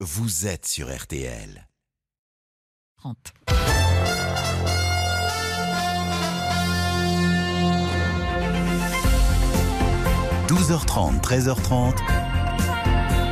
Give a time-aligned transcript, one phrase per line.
[0.00, 1.66] vous êtes sur RTL.
[2.98, 3.16] 30.
[10.48, 11.96] «12h30, 13h30,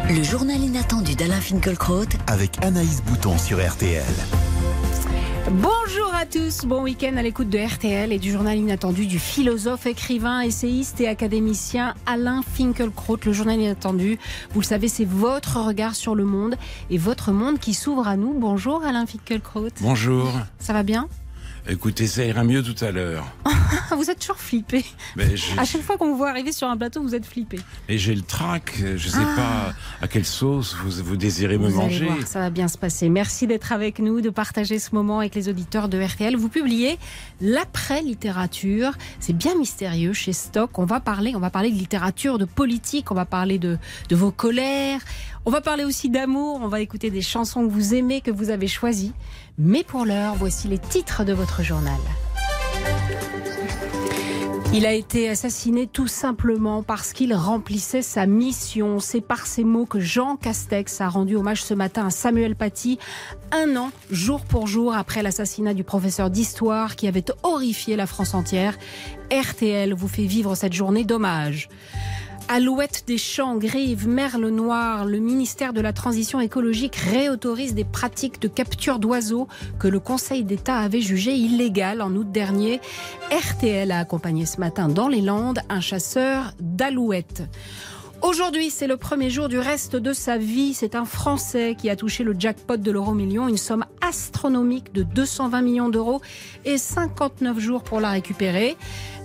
[0.08, 4.02] Le journal inattendu d'Alain Finkielkraut avec Anaïs Bouton sur RTL.
[5.50, 9.84] Bonjour à tous, bon week-end à l'écoute de RTL et du journal inattendu du philosophe,
[9.84, 13.18] écrivain, essayiste et académicien Alain Finkielkraut.
[13.26, 14.18] Le journal inattendu,
[14.52, 16.56] vous le savez, c'est votre regard sur le monde
[16.88, 18.32] et votre monde qui s'ouvre à nous.
[18.32, 19.68] Bonjour Alain Finkielkraut.
[19.82, 20.32] Bonjour.
[20.58, 21.08] Ça va bien?
[21.66, 23.24] Écoutez, ça ira mieux tout à l'heure.
[23.96, 24.84] Vous êtes toujours flippé.
[25.16, 27.58] Mais À chaque fois qu'on vous voit arriver sur un plateau, vous êtes flippé.
[27.88, 28.74] Et j'ai le trac.
[28.96, 29.72] Je sais pas
[30.02, 32.06] à quelle sauce vous, vous désirez me allez manger.
[32.06, 33.08] voir, ça va bien se passer.
[33.08, 36.36] Merci d'être avec nous, de partager ce moment avec les auditeurs de RTL.
[36.36, 36.98] Vous publiez
[37.40, 38.92] l'après-littérature.
[39.20, 40.78] C'est bien mystérieux chez Stock.
[40.78, 44.16] On va parler, on va parler de littérature, de politique, on va parler de, de
[44.16, 45.00] vos colères.
[45.46, 46.60] On va parler aussi d'amour.
[46.62, 49.12] On va écouter des chansons que vous aimez, que vous avez choisies.
[49.56, 51.98] Mais pour l'heure, voici les titres de votre journal.
[54.72, 58.98] Il a été assassiné tout simplement parce qu'il remplissait sa mission.
[58.98, 62.98] C'est par ces mots que Jean Castex a rendu hommage ce matin à Samuel Paty,
[63.52, 68.34] un an, jour pour jour, après l'assassinat du professeur d'histoire qui avait horrifié la France
[68.34, 68.76] entière.
[69.30, 71.68] RTL vous fait vivre cette journée d'hommage.
[72.48, 78.40] Alouette des champs, grives, merle noir, le ministère de la Transition écologique réautorise des pratiques
[78.40, 82.80] de capture d'oiseaux que le Conseil d'État avait jugées illégales en août dernier.
[83.32, 87.42] RTL a accompagné ce matin dans les Landes un chasseur d'alouettes.
[88.24, 90.72] Aujourd'hui, c'est le premier jour du reste de sa vie.
[90.72, 95.02] C'est un Français qui a touché le jackpot de l'euro million, une somme astronomique de
[95.02, 96.22] 220 millions d'euros
[96.64, 98.78] et 59 jours pour la récupérer.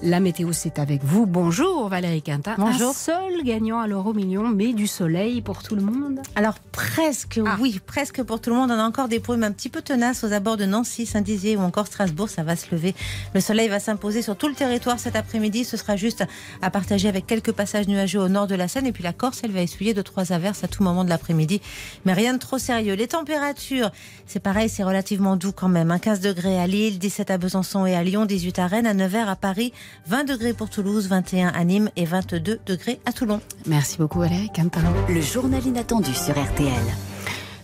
[0.03, 1.25] La météo, c'est avec vous.
[1.25, 2.55] Bonjour Valérie Quintin.
[2.57, 2.89] Bonjour.
[2.89, 6.19] Un seul gagnant à l'euro million, mais du soleil pour tout le monde.
[6.35, 7.57] Alors presque, Ah.
[7.61, 8.69] oui, presque pour tout le monde.
[8.71, 11.61] On a encore des brumes un petit peu tenaces aux abords de Nancy, Saint-Dizier ou
[11.61, 12.29] encore Strasbourg.
[12.29, 12.95] Ça va se lever.
[13.33, 15.63] Le soleil va s'imposer sur tout le territoire cet après-midi.
[15.63, 16.25] Ce sera juste
[16.61, 18.88] à partager avec quelques passages nuageux au nord de la Seine.
[18.89, 21.61] Et puis la Corse, elle va essuyer deux trois averses à tout moment de l'après-midi.
[22.05, 22.95] Mais rien de trop sérieux.
[22.95, 23.91] Les températures,
[24.25, 25.91] c'est pareil, c'est relativement doux quand même.
[25.91, 25.99] hein.
[25.99, 29.29] 15 degrés à Lille, 17 à Besançon et à Lyon, 18 à Rennes, à Nevers,
[29.29, 29.71] à Paris,
[30.07, 33.39] 20 degrés pour Toulouse, 21 à Nîmes et 22 degrés à Toulon.
[33.67, 34.49] Merci beaucoup Valérie.
[35.07, 36.73] Le journal inattendu sur RTL.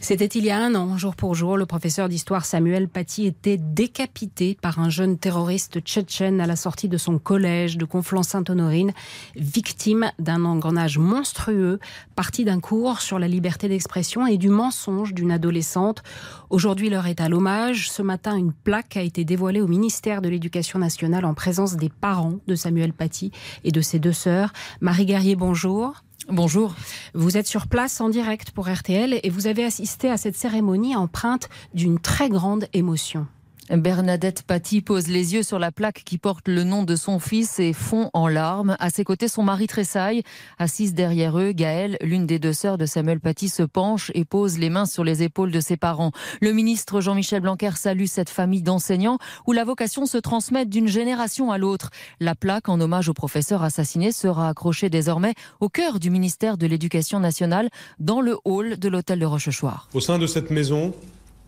[0.08, 3.58] C'était il y a un an, jour pour jour, le professeur d'histoire Samuel Paty était
[3.58, 8.94] décapité par un jeune terroriste tchétchène à la sortie de son collège de Conflans-Sainte-Honorine,
[9.36, 11.80] victime d'un engrenage monstrueux,
[12.16, 16.04] parti d'un cours sur la liberté d'expression et du mensonge d'une adolescente.
[16.52, 17.90] Aujourd'hui, l'heure est à l'hommage.
[17.90, 21.90] Ce matin, une plaque a été dévoilée au ministère de l'Éducation nationale en présence des
[21.90, 23.32] parents de Samuel Paty
[23.64, 24.54] et de ses deux sœurs.
[24.82, 26.04] Marie Guerrier, bonjour.
[26.30, 26.74] Bonjour.
[27.14, 30.96] Vous êtes sur place en direct pour RTL et vous avez assisté à cette cérémonie
[30.96, 33.28] empreinte d'une très grande émotion.
[33.70, 37.60] Bernadette Paty pose les yeux sur la plaque qui porte le nom de son fils
[37.60, 38.76] et fond en larmes.
[38.80, 40.22] À ses côtés, son mari tressaille.
[40.60, 44.60] Assise derrière eux, Gaëlle, l'une des deux sœurs de Samuel Paty, se penche et pose
[44.60, 46.12] les mains sur les épaules de ses parents.
[46.42, 49.18] Le ministre Jean-Michel Blanquer salue cette famille d'enseignants
[49.48, 51.90] où la vocation se transmet d'une génération à l'autre.
[52.20, 56.68] La plaque en hommage au professeur assassiné sera accrochée désormais au cœur du ministère de
[56.68, 59.90] l'Éducation nationale dans le hall de l'hôtel de Rochechouart.
[59.94, 60.94] Au sein de cette maison,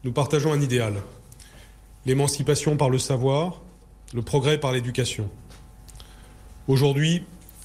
[0.03, 0.95] nous partageons un idéal.
[2.07, 3.61] L'émancipation par le savoir,
[4.13, 5.29] le progrès par l'éducation.
[6.69, 7.23] Aujourd'hui,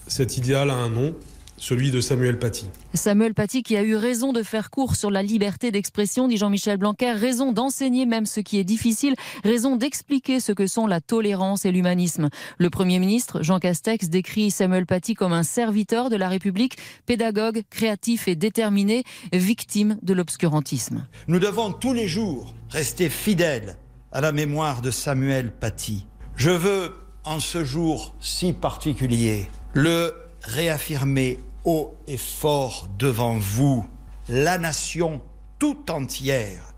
[0.08, 1.14] cet idéal a un nom,
[1.58, 2.66] celui de Samuel Paty.
[2.92, 6.76] Samuel Paty qui a eu raison de faire court sur la liberté d'expression, dit Jean-Michel
[6.76, 9.14] Blanquer, raison d'enseigner même ce qui est difficile,
[9.44, 12.28] raison d'expliquer ce que sont la tolérance et l'humanisme.
[12.58, 17.62] Le Premier ministre, Jean Castex, décrit Samuel Paty comme un serviteur de la République, pédagogue,
[17.70, 21.06] créatif et déterminé, victime de l'obscurantisme.
[21.28, 23.76] Nous devons tous les jours rester fidèles
[24.12, 26.06] à la mémoire de Samuel Paty.
[26.36, 33.86] Je veux, en ce jour si particulier, le réaffirmer haut et fort devant vous.
[34.28, 35.20] La nation
[35.58, 36.74] tout entière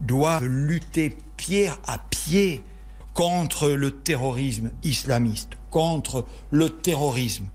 [0.00, 2.62] doit lutter pied à pied
[3.14, 7.46] contre le terrorisme islamiste, contre le terrorisme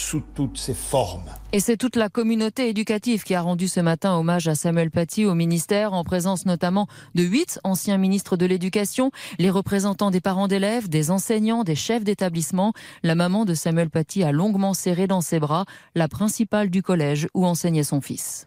[0.00, 1.30] sous toutes ses formes.
[1.52, 5.26] Et c'est toute la communauté éducative qui a rendu ce matin hommage à Samuel Paty
[5.26, 10.48] au ministère, en présence notamment de huit anciens ministres de l'Éducation, les représentants des parents
[10.48, 12.72] d'élèves, des enseignants, des chefs d'établissement.
[13.02, 17.28] La maman de Samuel Paty a longuement serré dans ses bras la principale du collège
[17.34, 18.46] où enseignait son fils.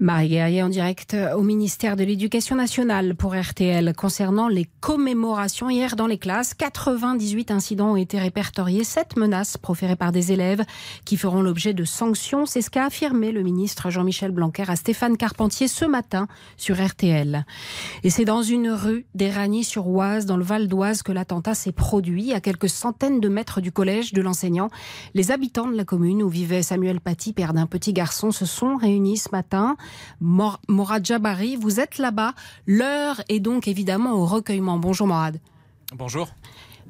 [0.00, 5.96] Marie Guerrier en direct au ministère de l'Éducation nationale pour RTL concernant les commémorations hier
[5.96, 6.54] dans les classes.
[6.54, 10.64] 98 incidents ont été répertoriés, 7 menaces proférées par des élèves
[11.04, 12.46] qui feront l'objet de sanctions.
[12.46, 17.44] C'est ce qu'a affirmé le ministre Jean-Michel Blanquer à Stéphane Carpentier ce matin sur RTL.
[18.04, 22.40] Et c'est dans une rue d'Éragny-sur-Oise, dans le Val d'Oise, que l'attentat s'est produit à
[22.40, 24.70] quelques centaines de mètres du collège de l'enseignant.
[25.14, 28.76] Les habitants de la commune où vivait Samuel Paty, père d'un petit garçon, se sont
[28.76, 29.76] réunis ce matin.
[30.20, 32.34] Morad Jabari, vous êtes là-bas.
[32.66, 34.78] L'heure est donc évidemment au recueillement.
[34.78, 35.40] Bonjour Morad.
[35.94, 36.28] Bonjour.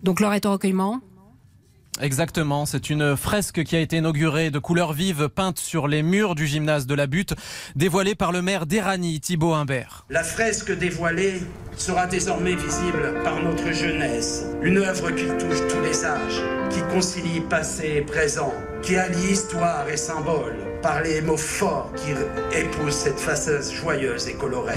[0.02, 1.00] Donc l'heure est au recueillement
[2.00, 6.34] Exactement, c'est une fresque qui a été inaugurée de couleurs vives peintes sur les murs
[6.34, 7.34] du gymnase de la Butte,
[7.74, 10.06] dévoilée par le maire d'Erani, Thibault Humbert.
[10.08, 11.42] La fresque dévoilée
[11.76, 17.40] sera désormais visible par notre jeunesse, une œuvre qui touche tous les âges, qui concilie
[17.40, 22.12] passé et présent, qui allie histoire et symbole par les mots forts qui
[22.56, 24.74] épousent cette façade joyeuse et colorée.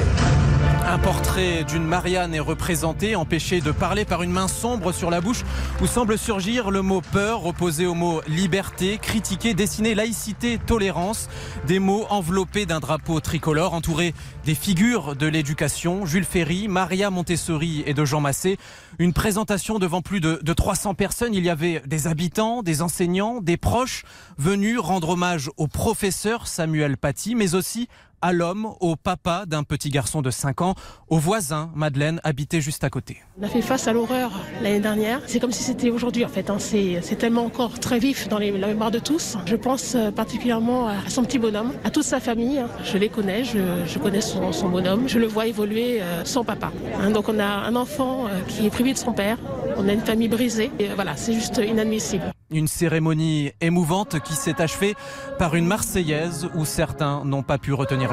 [0.88, 5.22] Un portrait d'une Marianne est représenté, empêché de parler par une main sombre sur la
[5.22, 5.44] bouche,
[5.82, 11.30] où semble surgir le mot peur, opposé au mot liberté, critiqué, dessiné laïcité, tolérance,
[11.68, 14.14] des mots enveloppés d'un drapeau tricolore, entouré
[14.46, 18.58] des figures de l'éducation, Jules Ferry, Maria Montessori et de Jean Massé.
[19.00, 21.34] Une présentation devant plus de, de 300 personnes.
[21.34, 24.04] Il y avait des habitants, des enseignants, des proches
[24.38, 27.88] venus rendre hommage au professeur Samuel Paty, mais aussi
[28.22, 30.76] à l'homme, au papa d'un petit garçon de 5 ans,
[31.10, 33.18] au voisin, Madeleine, habitait juste à côté.
[33.40, 34.32] On a fait face à l'horreur
[34.62, 35.22] l'année dernière.
[35.28, 36.50] C'est comme si c'était aujourd'hui en fait.
[36.50, 36.58] Hein.
[36.60, 39.38] C'est tellement encore très vif dans les, la mémoire de tous.
[39.46, 42.60] Je pense euh, particulièrement à son petit bonhomme, à toute sa famille.
[42.60, 42.68] Hein.
[42.84, 45.08] Je les connais, je, connais son, bonhomme.
[45.08, 46.72] Je le vois évoluer euh, sans papa.
[47.00, 47.12] Hein.
[47.12, 49.38] Donc on a un enfant euh, qui est privé de son père.
[49.78, 50.72] On a une famille brisée.
[50.80, 52.32] Et voilà, c'est juste inadmissible.
[52.52, 54.96] Une cérémonie émouvante qui s'est achevée
[55.40, 58.11] par une Marseillaise où certains n'ont pas pu retenir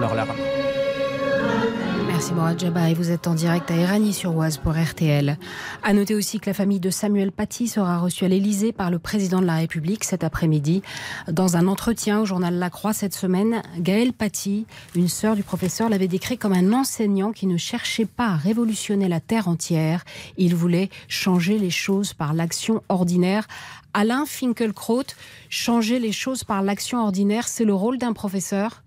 [2.07, 5.39] Merci Morad Jabba et vous êtes en direct à Éragny-sur-Oise pour RTL.
[5.83, 8.99] À noter aussi que la famille de Samuel Paty sera reçue à l'Élysée par le
[8.99, 10.83] président de la République cet après-midi.
[11.31, 15.89] Dans un entretien au journal La Croix cette semaine, Gaël Paty, une sœur du professeur,
[15.89, 20.05] l'avait décrit comme un enseignant qui ne cherchait pas à révolutionner la terre entière.
[20.37, 23.47] Il voulait changer les choses par l'action ordinaire
[23.95, 25.15] Alain Finkelkraut,
[25.51, 28.83] changer les choses par l'action ordinaire, c'est le rôle d'un professeur?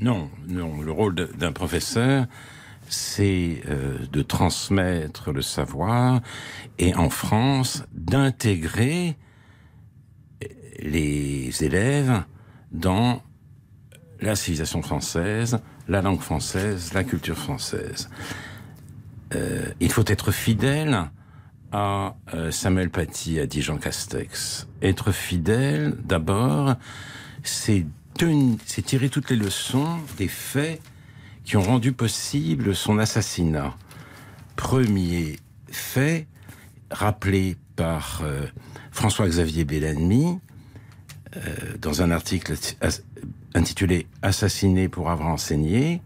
[0.00, 0.80] Non, non.
[0.80, 2.26] Le rôle d'un professeur,
[2.88, 6.20] c'est euh, de transmettre le savoir
[6.78, 9.16] et en France, d'intégrer
[10.80, 12.24] les élèves
[12.72, 13.22] dans
[14.20, 15.58] la civilisation française,
[15.88, 18.08] la langue française, la culture française.
[19.34, 21.10] Euh, il faut être fidèle
[21.72, 24.66] à euh, Samuel Paty, a dit Jean Castex.
[24.82, 26.74] Être fidèle, d'abord,
[28.66, 30.82] c'est tirer toutes les leçons des faits
[31.44, 33.74] qui ont rendu possible son assassinat.
[34.56, 35.38] Premier
[35.70, 36.26] fait,
[36.90, 38.44] rappelé par euh,
[38.90, 40.38] François-Xavier Bellamy,
[41.34, 41.40] euh,
[41.80, 42.56] dans un article
[43.54, 46.02] intitulé Assassiné pour avoir enseigné,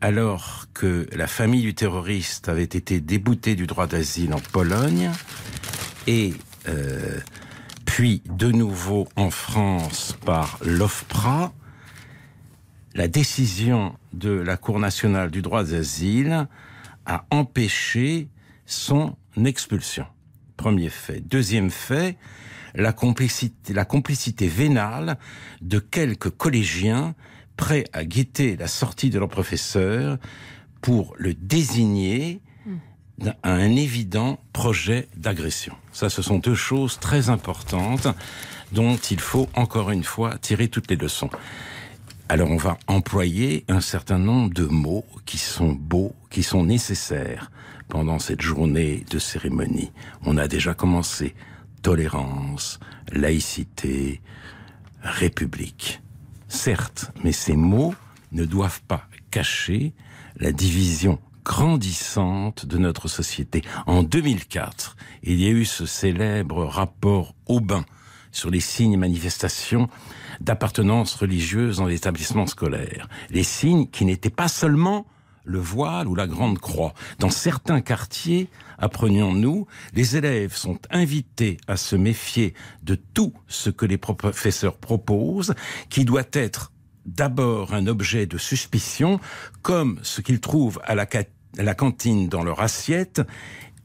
[0.00, 5.10] alors que la famille du terroriste avait été déboutée du droit d'asile en Pologne
[6.06, 6.32] et
[6.68, 7.20] euh,
[7.90, 11.52] puis de nouveau en France par l'OFPRA,
[12.94, 16.46] la décision de la Cour nationale du droit d'asile
[17.04, 18.28] a empêché
[18.64, 20.06] son expulsion.
[20.56, 21.20] Premier fait.
[21.20, 22.16] Deuxième fait,
[22.76, 25.18] la complicité, la complicité vénale
[25.60, 27.16] de quelques collégiens
[27.56, 30.16] prêts à guetter la sortie de leur professeur
[30.80, 32.40] pour le désigner
[33.42, 35.74] à un évident projet d'agression.
[35.92, 38.08] Ça, ce sont deux choses très importantes
[38.72, 41.30] dont il faut encore une fois tirer toutes les leçons.
[42.28, 47.50] Alors on va employer un certain nombre de mots qui sont beaux, qui sont nécessaires
[47.88, 49.90] pendant cette journée de cérémonie.
[50.24, 51.34] On a déjà commencé
[51.82, 52.78] tolérance,
[53.12, 54.20] laïcité,
[55.02, 56.00] république.
[56.46, 57.94] Certes, mais ces mots
[58.32, 59.92] ne doivent pas cacher
[60.36, 63.62] la division grandissante de notre société.
[63.86, 67.84] En 2004, il y a eu ce célèbre rapport Aubin
[68.32, 69.88] sur les signes et manifestations
[70.40, 73.08] d'appartenance religieuse dans l'établissement scolaire.
[73.30, 75.06] Les signes qui n'étaient pas seulement
[75.44, 76.94] le voile ou la grande croix.
[77.18, 83.86] Dans certains quartiers, apprenions-nous, les élèves sont invités à se méfier de tout ce que
[83.86, 85.54] les professeurs proposent,
[85.88, 86.72] qui doit être
[87.16, 89.20] d'abord un objet de suspicion,
[89.62, 91.06] comme ce qu'ils trouvent à la,
[91.58, 93.22] à la cantine dans leur assiette,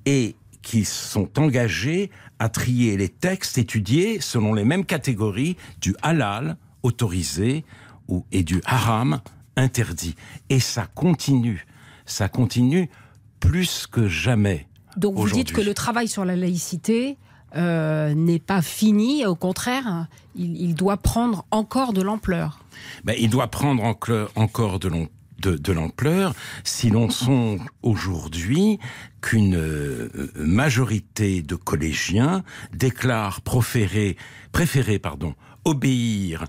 [0.06, 6.58] et qui sont engagés à trier les textes étudiés selon les mêmes catégories du halal
[6.84, 7.66] autorisé
[8.08, 9.22] ou, et du haram
[9.56, 10.16] interdit.
[10.50, 11.66] Et ça continue.
[12.06, 12.90] Ça continue
[13.40, 14.68] plus que jamais.
[14.98, 17.18] Donc vous dites que le travail sur la laïcité
[17.56, 22.60] euh, n'est pas fini, au contraire, il, doit prendre encore de l'ampleur.
[23.04, 23.84] Ben, il doit prendre
[24.36, 28.80] encore de l'ampleur si l'on songe aujourd'hui
[29.22, 34.18] qu'une euh, majorité de collégiens déclarent préférer,
[35.66, 36.46] obéir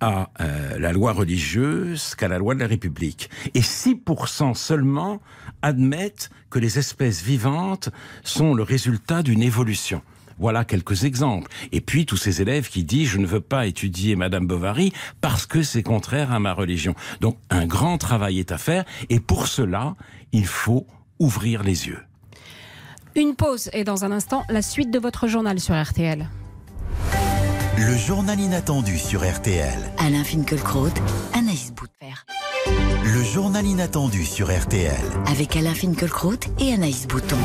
[0.00, 3.28] à euh, la loi religieuse qu'à la loi de la République.
[3.54, 5.20] Et 6% seulement
[5.62, 7.90] admettent que les espèces vivantes
[8.24, 10.02] sont le résultat d'une évolution.
[10.40, 11.50] Voilà quelques exemples.
[11.70, 15.46] Et puis tous ces élèves qui disent je ne veux pas étudier Madame Bovary parce
[15.46, 16.94] que c'est contraire à ma religion.
[17.20, 19.94] Donc un grand travail est à faire et pour cela,
[20.32, 20.86] il faut
[21.18, 22.00] ouvrir les yeux.
[23.16, 26.26] Une pause et dans un instant, la suite de votre journal sur RTL.
[27.76, 29.78] Le journal inattendu sur RTL.
[29.98, 30.92] Alain Finkielkraut,
[31.34, 32.14] Anaïs Boutfer.
[33.04, 34.94] Le journal inattendu sur RTL.
[35.30, 37.36] Avec Alain Finkielkraut et Anaïs Bouton.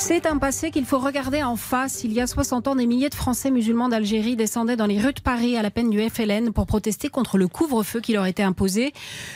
[0.00, 2.04] C'est un passé qu'il faut regarder en face.
[2.04, 5.12] Il y a 60 ans, des milliers de Français musulmans d'Algérie descendaient dans les rues
[5.12, 8.44] de Paris à la peine du FLN pour protester contre le couvre-feu qui leur était
[8.44, 8.92] imposé.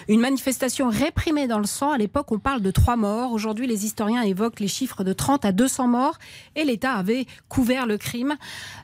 [0.09, 1.91] Une manifestation réprimée dans le sang.
[1.91, 3.33] À l'époque, on parle de trois morts.
[3.33, 6.19] Aujourd'hui, les historiens évoquent les chiffres de 30 à 200 morts
[6.55, 8.37] et l'État avait couvert le crime.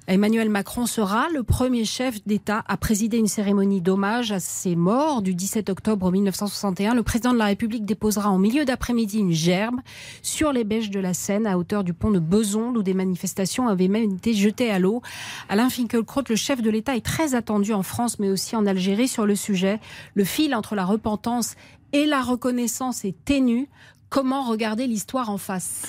[0.09, 5.23] Emmanuel Macron sera le premier chef d'État à présider une cérémonie d'hommage à ces morts
[5.23, 6.95] du 17 octobre 1961.
[6.95, 9.77] Le président de la République déposera en milieu d'après-midi une gerbe
[10.23, 13.89] sur les bêches de la Seine à du pont de Beson, où des manifestations avaient
[13.89, 15.03] même été jetées à l'eau.
[15.49, 19.09] Alain Finkielkraut, le chef de l'État, est très attendu en France, mais aussi en Algérie
[19.09, 19.81] sur le sujet.
[20.15, 21.55] Le fil entre la repentance
[21.93, 23.69] et la reconnaissance est ténu.
[24.09, 25.83] Comment regarder l'histoire en face?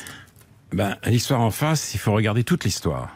[0.72, 3.16] Ben, L'histoire en face, il faut regarder toute l'histoire.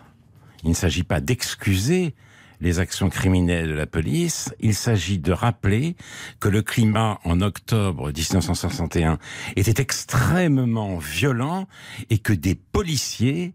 [0.63, 2.15] Il ne s'agit pas d'excuser
[2.63, 5.97] les actions criminelles de la police, il s'agit de rappeler
[6.39, 9.19] que le climat en octobre 1961
[9.57, 11.67] était extrêmement violent
[12.09, 13.53] et que des policiers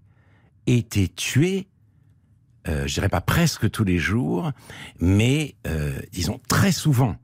[0.66, 1.68] étaient tués
[2.68, 4.52] euh, je dirais pas presque tous les jours,
[5.00, 7.16] mais euh, disons très souvent,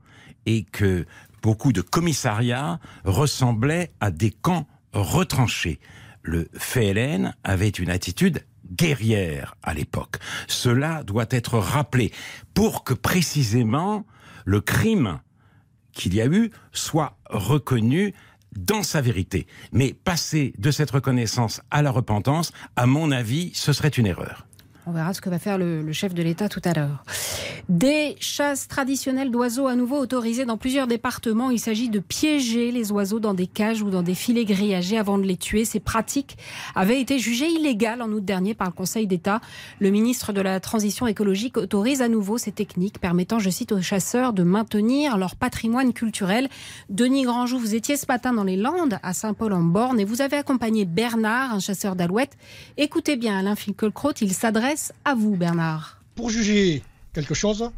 [0.47, 1.05] et que
[1.43, 5.79] beaucoup de commissariats ressemblaient à des camps retranchés.
[6.23, 10.17] Le FLN avait une attitude guerrière à l'époque.
[10.47, 12.11] Cela doit être rappelé
[12.53, 14.05] pour que précisément
[14.45, 15.19] le crime
[15.91, 18.13] qu'il y a eu soit reconnu
[18.55, 19.47] dans sa vérité.
[19.71, 24.44] Mais passer de cette reconnaissance à la repentance, à mon avis, ce serait une erreur.
[24.87, 27.03] On verra ce que va faire le, chef de l'État tout à l'heure.
[27.69, 31.49] Des chasses traditionnelles d'oiseaux à nouveau autorisées dans plusieurs départements.
[31.49, 35.17] Il s'agit de piéger les oiseaux dans des cages ou dans des filets grillagés avant
[35.17, 35.65] de les tuer.
[35.65, 36.37] Ces pratiques
[36.75, 39.41] avaient été jugées illégales en août dernier par le Conseil d'État.
[39.79, 43.81] Le ministre de la Transition écologique autorise à nouveau ces techniques permettant, je cite, aux
[43.81, 46.47] chasseurs de maintenir leur patrimoine culturel.
[46.89, 50.85] Denis Grandjou, vous étiez ce matin dans les Landes, à Saint-Paul-en-Borne, et vous avez accompagné
[50.85, 52.37] Bernard, un chasseur d'alouettes.
[52.77, 56.01] Écoutez bien Alain Finkielkraut, il s'adresse à vous, Bernard.
[56.15, 57.71] Pour juger quelque chose,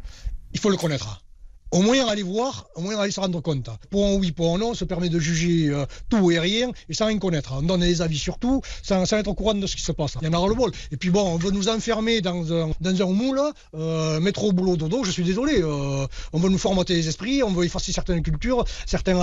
[0.52, 1.22] il faut le connaître.
[1.70, 3.68] Au moins aller voir, au moins aller se rendre compte.
[3.90, 6.94] Pour un oui, pour un non, ça permet de juger euh, tout et rien et
[6.94, 7.52] sans rien connaître.
[7.56, 10.16] On donne des avis sur tout sans, être au courant de ce qui se passe.
[10.22, 10.70] Il y en aura le bol.
[10.92, 13.40] Et puis bon, on veut nous enfermer dans un, dans un moule,
[13.74, 15.60] euh, mettre au boulot dodo, je suis désolé.
[15.60, 19.14] Euh, on veut nous formater les esprits, on veut effacer certaines cultures, certains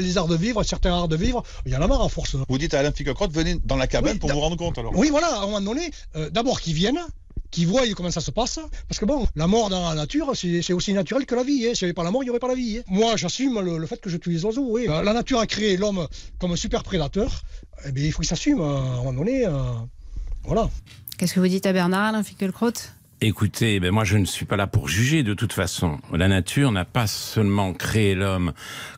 [0.00, 1.42] les arts de vivre, certains arts de vivre.
[1.66, 2.36] Il y en a marre à force.
[2.48, 4.92] Vous dites à Alain Ficocrotte, venez dans la cabane pour vous rendre compte alors.
[4.96, 5.90] Oui, voilà, à un moment donné,
[6.30, 7.00] d'abord qu'ils viennent,
[7.52, 8.58] qui voient comment ça se passe.
[8.88, 11.68] Parce que bon, la mort dans la nature, c'est aussi naturel que la vie.
[11.68, 11.74] Hein.
[11.74, 12.78] S'il n'y avait pas la mort, il n'y aurait pas la vie.
[12.78, 12.82] Hein.
[12.88, 14.66] Moi, j'assume le, fait que je tue les oiseaux.
[14.68, 14.86] Oui.
[14.88, 17.42] Euh, la nature a créé l'homme comme un super prédateur.
[17.86, 19.46] Eh bien, il faut qu'il s'assume euh, à un moment donné.
[19.46, 19.52] Euh,
[20.44, 20.68] voilà.
[21.18, 22.22] Qu'est-ce que vous dites à Bernard, Alain
[23.24, 26.00] Écoutez, ben moi je ne suis pas là pour juger de toute façon.
[26.12, 28.52] La nature n'a pas seulement créé l'homme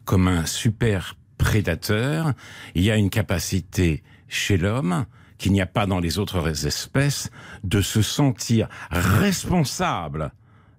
[0.07, 2.33] comme un super prédateur,
[2.75, 5.05] il y a une capacité chez l'homme
[5.39, 7.31] qu'il n'y a pas dans les autres espèces,
[7.63, 10.33] de se sentir responsable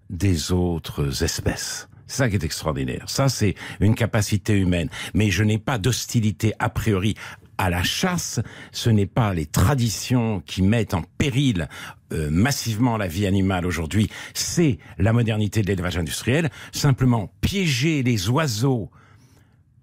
[0.09, 1.89] des autres espèces.
[2.07, 3.05] Ça qui est extraordinaire.
[3.07, 4.89] Ça, c'est une capacité humaine.
[5.13, 7.15] Mais je n'ai pas d'hostilité a priori
[7.57, 8.39] à la chasse.
[8.71, 11.67] Ce n'est pas les traditions qui mettent en péril
[12.13, 14.09] euh, massivement la vie animale aujourd'hui.
[14.33, 16.49] C'est la modernité de l'élevage industriel.
[16.71, 18.91] Simplement, piéger les oiseaux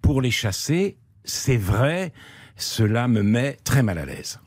[0.00, 2.12] pour les chasser, c'est vrai,
[2.56, 4.40] cela me met très mal à l'aise.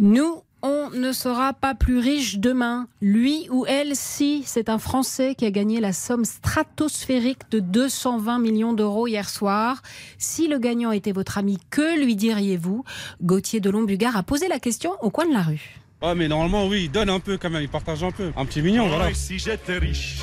[0.00, 2.86] Nous, on ne sera pas plus riche demain.
[3.00, 8.38] Lui ou elle, si, c'est un Français qui a gagné la somme stratosphérique de 220
[8.38, 9.82] millions d'euros hier soir.
[10.16, 12.84] Si le gagnant était votre ami, que lui diriez-vous?
[13.22, 15.80] Gauthier de Lombugard a posé la question au coin de la rue.
[16.00, 18.30] Ah mais normalement oui, il donne un peu quand même, il partage un peu.
[18.36, 19.12] Un petit mignon, voilà.
[19.14, 20.22] Si j'étais riche,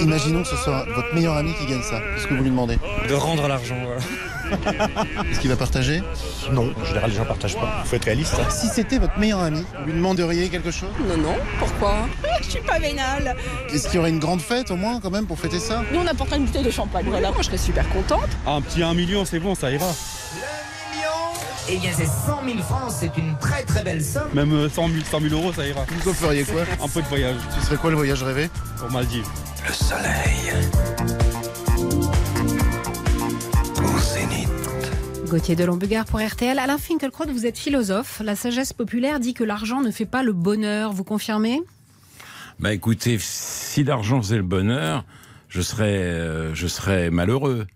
[0.00, 2.00] Imaginons que ce soit votre meilleur ami qui gagne ça.
[2.14, 2.78] Qu'est-ce que vous lui demandez?
[3.08, 4.00] De rendre l'argent, voilà.
[5.30, 6.02] Est-ce qu'il va partager?
[6.52, 7.82] Non, en général les gens partagent pas.
[7.84, 8.34] Faut être réaliste.
[8.40, 8.48] hein.
[8.50, 10.90] Si c'était votre meilleur ami, vous lui demanderiez quelque chose?
[11.06, 12.06] Non, non, pourquoi?
[12.42, 13.36] Je suis pas vénale.
[13.72, 15.82] Est-ce qu'il y aurait une grande fête au moins quand même pour fêter ça?
[15.92, 17.06] Nous, on apporterait une bouteille de champagne.
[17.08, 18.28] Voilà, moi, je serais super contente.
[18.46, 19.86] Un petit 1 million, c'est bon, ça ira.
[21.70, 24.28] Eh bien, c'est 100 000 francs, c'est une très très belle somme.
[24.32, 25.84] Même euh, 100 000, 100 000 euros, ça ira.
[26.02, 26.62] Vous feriez quoi?
[26.82, 27.36] Un peu de voyage.
[27.60, 28.48] Ce serait quoi le voyage rêvé?
[28.78, 29.26] Pour Maldives.
[29.66, 30.54] Le soleil.
[35.28, 36.58] Gauthier de Lombugard pour RTL.
[36.58, 38.22] Alain Finkielkraut, vous êtes philosophe.
[38.24, 40.92] La sagesse populaire dit que l'argent ne fait pas le bonheur.
[40.92, 41.60] Vous confirmez?
[42.60, 45.04] Bah écoutez, si l'argent faisait le bonheur,
[45.48, 47.66] je serais, euh, je serais malheureux.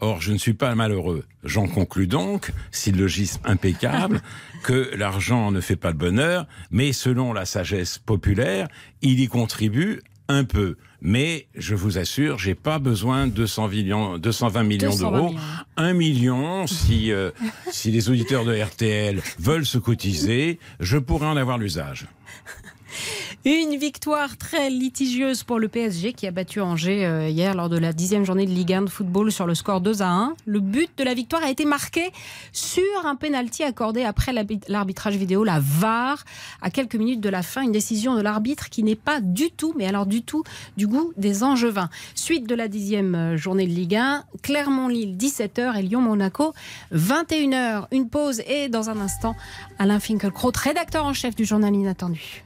[0.00, 1.24] Or, je ne suis pas malheureux.
[1.44, 4.22] J'en conclus donc, syllogisme impeccable,
[4.64, 8.68] que l'argent ne fait pas le bonheur, mais selon la sagesse populaire,
[9.02, 10.76] il y contribue un peu.
[11.04, 15.28] Mais je vous assure, j'ai pas besoin de 200 millions, 220 millions 220 d'euros.
[15.30, 15.40] millions.
[15.76, 17.32] Un million, si, euh,
[17.72, 22.06] si les auditeurs de RTL veulent se cotiser, je pourrais en avoir l'usage.
[23.44, 27.76] Une victoire très litigieuse pour le PSG qui a battu Angers euh, hier lors de
[27.76, 30.34] la dixième journée de Ligue 1 de football sur le score 2 à 1.
[30.46, 32.12] Le but de la victoire a été marqué
[32.52, 34.32] sur un penalty accordé après
[34.68, 36.22] l'arbitrage vidéo, la VAR,
[36.60, 37.62] à quelques minutes de la fin.
[37.62, 40.44] Une décision de l'arbitre qui n'est pas du tout, mais alors du tout,
[40.76, 41.90] du goût des Angevins.
[42.14, 46.54] Suite de la dixième euh, journée de Ligue 1, Clermont-Lille 17h et Lyon-Monaco
[46.94, 47.86] 21h.
[47.90, 49.34] Une pause et dans un instant,
[49.80, 52.44] Alain Finkielkraut, rédacteur en chef du journal Inattendu.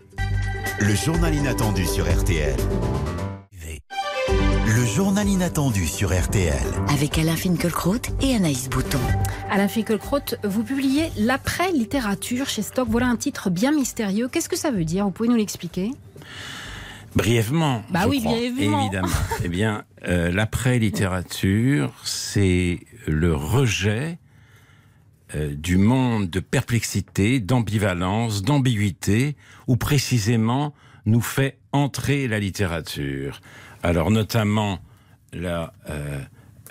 [0.80, 2.56] Le journal inattendu sur RTL.
[4.66, 6.54] Le journal inattendu sur RTL.
[6.92, 8.98] Avec Alain Finkielkraut et Anaïs Bouton.
[9.50, 12.86] Alain Finkielkraut, vous publiez L'après-littérature chez Stock.
[12.90, 14.28] Voilà un titre bien mystérieux.
[14.28, 15.04] Qu'est-ce que ça veut dire?
[15.04, 15.92] Vous pouvez nous l'expliquer?
[17.14, 17.82] Brièvement.
[17.90, 18.32] Bah je oui, crois.
[18.34, 18.82] brièvement.
[18.82, 19.08] Évidemment.
[19.44, 24.18] eh bien, euh, l'après-littérature, c'est le rejet
[25.34, 30.72] euh, du monde de perplexité, d'ambivalence, d'ambiguïté, où précisément
[31.04, 33.40] nous fait entrer la littérature.
[33.82, 34.80] Alors, notamment,
[35.34, 35.66] euh,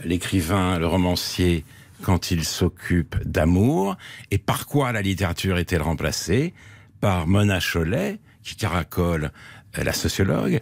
[0.04, 1.66] l'écrivain, le romancier,
[2.02, 3.98] quand il s'occupe d'amour,
[4.32, 6.54] et par quoi la littérature est-elle remplacée?
[7.02, 9.32] Par Mona Chollet, qui caracole
[9.78, 10.62] euh, la sociologue,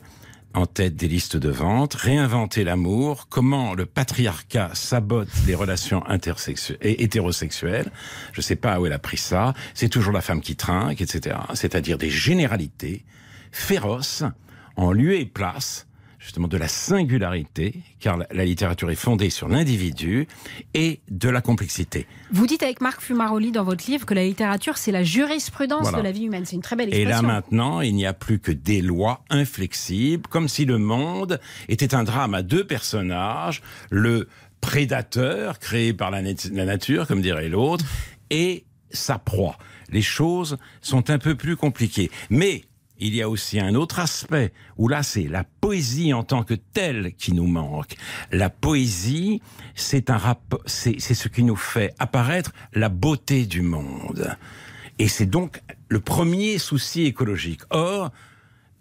[0.54, 6.78] en tête des listes de vente, réinventer l'amour, comment le patriarcat sabote les relations intersexu-
[6.82, 7.92] et hétérosexuelles.
[8.34, 9.54] Je sais pas où elle a pris ça.
[9.74, 11.38] C'est toujours la femme qui trinque, etc.
[11.54, 13.04] C'est-à-dire des généralités
[13.52, 14.24] féroces
[14.76, 15.88] en lieu et place
[16.24, 20.26] justement de la singularité, car la, la littérature est fondée sur l'individu,
[20.74, 22.08] et de la complexité.
[22.32, 25.98] Vous dites avec Marc Fumaroli dans votre livre que la littérature, c'est la jurisprudence Voilà.
[25.98, 26.46] de la vie humaine.
[26.46, 27.28] C'est une très belle Et là expression.
[27.28, 32.04] maintenant, il n'y a plus que des lois inflexibles, comme si le monde était un
[32.06, 34.30] drame à deux personnages, le
[34.62, 37.84] prédateur créé par la, nat- la nature, comme dirait l'autre,
[38.30, 39.58] et sa proie.
[39.90, 42.10] Les choses sont un peu plus compliquées.
[42.30, 42.64] Mais
[43.04, 46.54] il y a aussi un autre aspect où là c'est la poésie en tant que
[46.54, 47.96] telle qui nous manque.
[48.32, 49.42] La poésie,
[49.76, 54.38] c'est un rap, c'est c'est ce qui nous fait apparaître la beauté du monde.
[55.00, 57.62] Et c'est donc le premier souci écologique.
[57.72, 58.12] Or,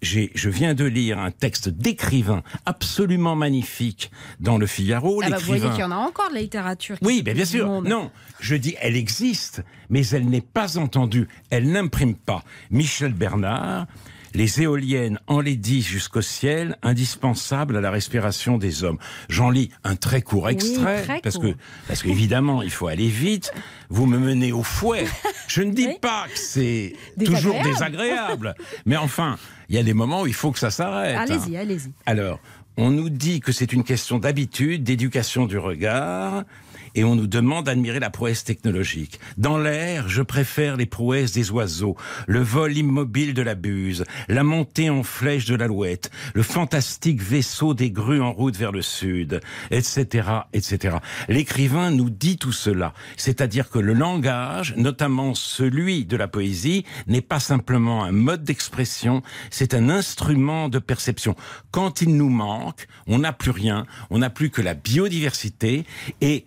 [0.02, 5.22] j'ai, je viens de lire un texte d'écrivain absolument magnifique dans le Figaro.
[5.24, 6.98] Ah bah, vous voyez qu'il y en a encore de la littérature.
[6.98, 7.66] qui oui, ben bien sûr.
[7.66, 7.86] monde.
[7.86, 11.28] Non, je dis elle existe, mais elle n'est pas entendue.
[11.50, 12.44] Elle n'imprime pas.
[12.70, 13.86] Michel Bernard,
[14.34, 18.98] les éoliennes enlaidissent jusqu'au ciel, indispensables à la respiration des hommes.
[19.28, 21.44] J'en lis un très court Oui, extrait très parce court.
[21.44, 21.56] que
[21.88, 23.52] parce qu'évidemment il faut aller vite.
[23.90, 25.04] Vous me menez au fouet.
[25.48, 27.72] Je ne dis pas que c'est toujours Désagréable.
[27.72, 28.54] désagréable,
[28.86, 29.36] mais enfin
[29.68, 31.16] il y a des moments où il faut que ça s'arrête.
[31.16, 31.92] Allez-y, allez-y.
[32.06, 32.38] Alors,
[32.76, 36.44] on nous dit que c'est une question d'habitude, d'éducation du regard,
[36.94, 39.20] et on nous demande d'admirer la prouesse technologique.
[39.36, 44.42] Dans l'air, je préfère les prouesses des oiseaux, le vol immobile de la buse, la
[44.42, 49.40] montée en flèche de l'alouette, le fantastique vaisseau des grues en route vers le sud,
[49.70, 50.96] etc., etc.
[51.28, 57.20] L'écrivain nous dit tout cela, c'est-à-dire que le langage, notamment celui de la poésie, n'est
[57.20, 61.36] pas simplement un mode d'expression, c'est un instrument de perception.
[61.70, 65.84] Quand il nous manque, on n'a plus rien, on n'a plus que la biodiversité
[66.20, 66.44] et,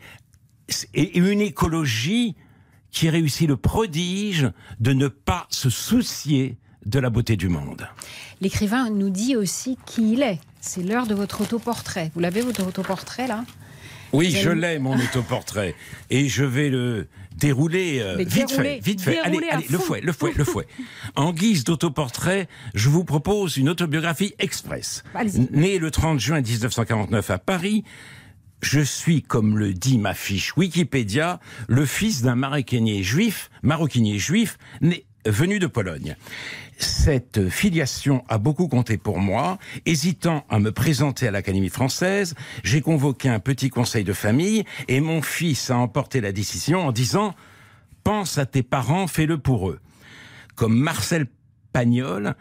[0.94, 2.36] et une écologie
[2.92, 7.88] qui réussit le prodige de ne pas se soucier de la beauté du monde.
[8.42, 10.40] L'écrivain nous dit aussi qui il est.
[10.62, 12.12] C'est l'heure de votre autoportrait.
[12.14, 13.44] Vous l'avez, votre autoportrait, là?
[14.14, 15.76] Oui, je l'ai, mon autoportrait.
[16.10, 18.80] Et je vais le dérouler euh, vite dérouler, fait.
[18.80, 19.20] Vite fait.
[19.20, 20.68] Allez, allez, le fouet, le fouet, le fouet.
[21.16, 25.04] En guise d'autoportrait, je vous propose une autobiographie express.
[25.14, 25.50] Allez-y.
[25.52, 27.84] Né le 30 juin 1949 à Paris,
[28.62, 34.58] je suis, comme le dit ma fiche Wikipédia, le fils d'un maroquinier juif, maroquinier juif,
[34.82, 36.16] né, venu de Pologne.
[36.78, 39.58] Cette filiation a beaucoup compté pour moi.
[39.86, 45.00] Hésitant à me présenter à l'Académie française, j'ai convoqué un petit conseil de famille et
[45.00, 47.34] mon fils a emporté la décision en disant
[48.04, 49.80] Pense à tes parents, fais-le pour eux.
[50.56, 51.28] Comme Marcel
[51.72, 52.36] Pagnol,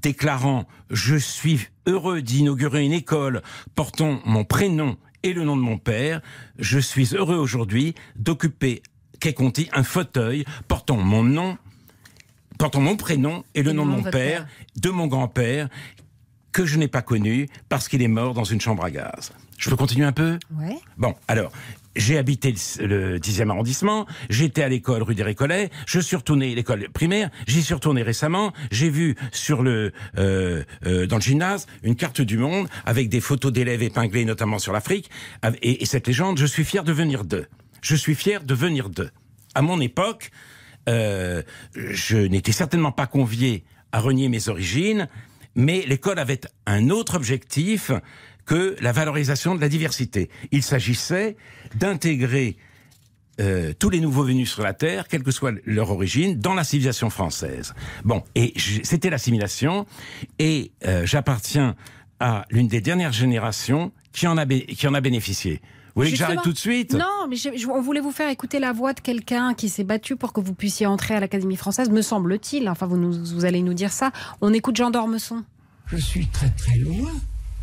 [0.00, 3.42] déclarant Je suis heureux d'inaugurer une école
[3.74, 6.20] portant mon prénom et le nom de mon père,
[6.58, 8.82] je suis heureux aujourd'hui d'occuper
[9.20, 11.58] qu'est Conti un fauteuil portant mon nom,
[12.58, 15.68] portant mon prénom et le nom de mon votre père, de mon grand-père,
[16.52, 19.32] que je n'ai pas connu parce qu'il est mort dans une chambre à gaz.
[19.58, 20.38] Je peux continuer un peu?
[20.52, 20.78] Ouais.
[20.96, 21.50] Bon, alors,
[21.98, 26.54] j'ai habité le, le 10e arrondissement, j'étais à l'école rue des Récollets, je suis retourné
[26.54, 31.66] l'école primaire, j'y suis retourné récemment, j'ai vu sur le euh, euh, dans le gymnase
[31.82, 35.10] une carte du monde avec des photos d'élèves épinglés notamment sur l'Afrique
[35.62, 37.46] et, et cette légende, je suis fier de venir d'eux.
[37.82, 39.10] Je suis fier de venir d'eux.
[39.54, 40.30] À mon époque,
[40.88, 41.42] euh,
[41.74, 45.08] je n'étais certainement pas convié à renier mes origines,
[45.54, 47.90] mais l'école avait un autre objectif
[48.48, 50.30] que la valorisation de la diversité.
[50.52, 51.36] Il s'agissait
[51.76, 52.56] d'intégrer
[53.40, 56.64] euh, tous les nouveaux venus sur la Terre, quelle que soit leur origine, dans la
[56.64, 57.74] civilisation française.
[58.04, 59.86] Bon, et c'était l'assimilation,
[60.40, 61.76] et euh, j'appartiens
[62.20, 65.60] à l'une des dernières générations qui en a, bé- qui en a bénéficié.
[65.94, 66.94] Vous voulez que j'arrête tout de suite?
[66.94, 69.84] Non, mais je- je- on voulait vous faire écouter la voix de quelqu'un qui s'est
[69.84, 72.68] battu pour que vous puissiez entrer à l'Académie française, me semble-t-il.
[72.68, 74.10] Enfin, vous, nous, vous allez nous dire ça.
[74.40, 75.44] On écoute Jean d'Ormesson.
[75.86, 77.10] Je suis très très loin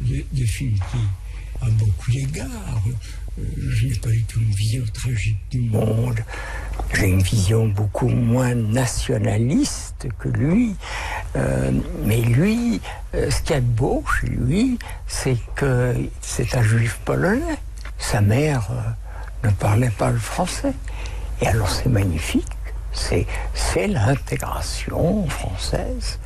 [0.01, 2.83] de, celui qui, à beaucoup d'égards,
[3.39, 6.19] euh, je n'ai pas du une vision tragique du monde.
[6.93, 10.75] J'ai une vision beaucoup moins nationaliste que lui.
[11.35, 11.71] Euh,
[12.05, 12.81] mais lui,
[13.13, 17.57] euh, ce qu'il y de beau chez lui, c'est que c'est un juif polonais.
[17.97, 18.69] Sa mère
[19.43, 20.73] ne parlait pas le français.
[21.41, 22.47] Et alors c'est magnifique.
[22.93, 26.19] C'est, c'est l'intégration française.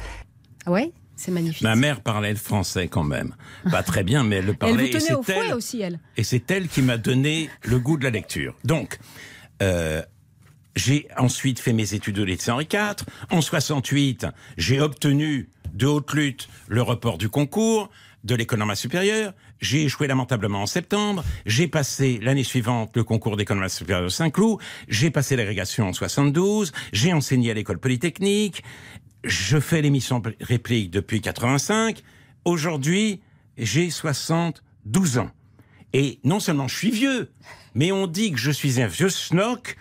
[0.65, 1.61] Ah ouais, c'est magnifique.
[1.61, 3.35] Ma mère parlait le français quand même.
[3.69, 4.75] Pas très bien, mais elle le Elle parlait.
[4.75, 5.99] vous et tenait c'est au fouet elle- aussi, elle.
[6.17, 8.55] Et c'est elle qui m'a donné le goût de la lecture.
[8.63, 8.97] Donc,
[9.61, 10.01] euh,
[10.75, 12.95] j'ai ensuite fait mes études au lycée Henri IV.
[13.31, 14.27] En 68,
[14.57, 17.89] j'ai obtenu de haute lutte le report du concours
[18.23, 19.33] de l'école normale supérieure.
[19.61, 21.23] J'ai échoué lamentablement en septembre.
[21.45, 24.59] J'ai passé l'année suivante le concours d'école normale supérieure de Saint-Cloud.
[24.87, 26.71] J'ai passé l'agrégation en 72.
[26.93, 28.63] J'ai enseigné à l'école polytechnique.
[29.23, 32.03] Je fais l'émission réplique depuis 85.
[32.45, 33.21] Aujourd'hui,
[33.57, 35.29] j'ai 72 ans.
[35.93, 37.31] Et non seulement je suis vieux,
[37.73, 39.75] mais on dit que je suis un vieux schnock,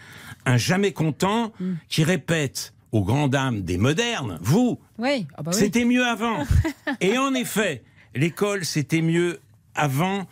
[0.46, 1.52] un jamais content,
[1.88, 5.26] qui répète aux grandes dames des modernes, vous, Oui.
[5.36, 5.58] Ah bah oui.
[5.58, 6.44] c'était mieux avant.
[7.00, 7.82] Et en effet,
[8.14, 9.40] l'école, c'était mieux
[9.74, 10.26] avant.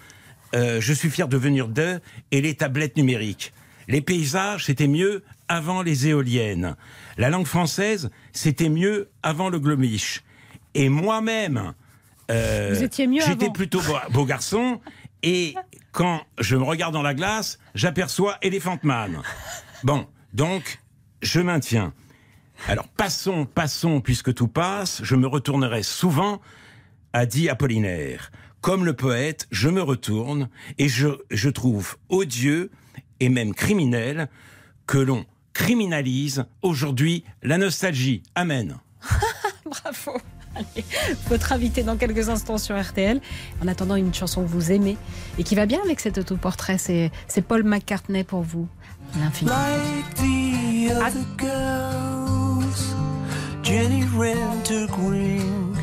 [0.55, 3.53] Euh, je suis fier de venir d'eux et les tablettes numériques.
[3.89, 6.77] Les paysages, c'était mieux avant les éoliennes.
[7.19, 10.23] La langue française, c'était mieux avant le glomiche.
[10.75, 11.75] Et moi-même,
[12.31, 14.81] euh, j'étais plutôt beau, beau garçon.
[15.23, 15.55] Et
[15.93, 19.23] quand je me regarde dans la glace, j'aperçois Elephant Man.
[19.85, 20.83] Bon, donc,
[21.23, 21.93] je maintiens.
[22.69, 26.41] Alors, passons, passons, puisque tout passe, je me retournerai souvent,
[27.13, 28.31] a dit Apollinaire.
[28.61, 32.71] Comme le poète, je me retourne et je, je trouve odieux
[33.21, 34.29] et même criminel
[34.87, 35.25] que l'on
[35.57, 38.23] criminalise aujourd'hui la nostalgie.
[38.35, 38.77] Amen.
[39.65, 40.21] Bravo.
[40.55, 40.85] Allez,
[41.29, 43.21] votre invité dans quelques instants sur RTL.
[43.63, 44.99] En attendant, une chanson que vous aimez
[45.39, 48.69] et qui va bien avec cet autoportrait, c'est c'est Paul McCartney pour vous.
[49.19, 49.51] L'infini.
[49.51, 52.95] Like the other girls,
[53.63, 55.75] Jenny Renter Green,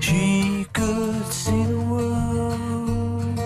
[0.00, 3.40] she could see the world,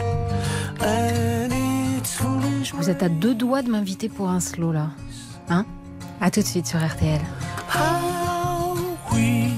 [0.80, 1.50] and
[1.98, 2.74] it's foolish.
[2.74, 4.90] Vous êtes à deux doigts de m'inviter pour un slow là.
[5.48, 5.64] Hein?
[6.20, 7.20] À tout de suite sur RTL.
[7.74, 8.76] How
[9.12, 9.50] we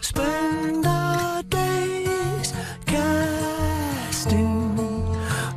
[0.00, 2.52] spend our days
[2.86, 4.76] casting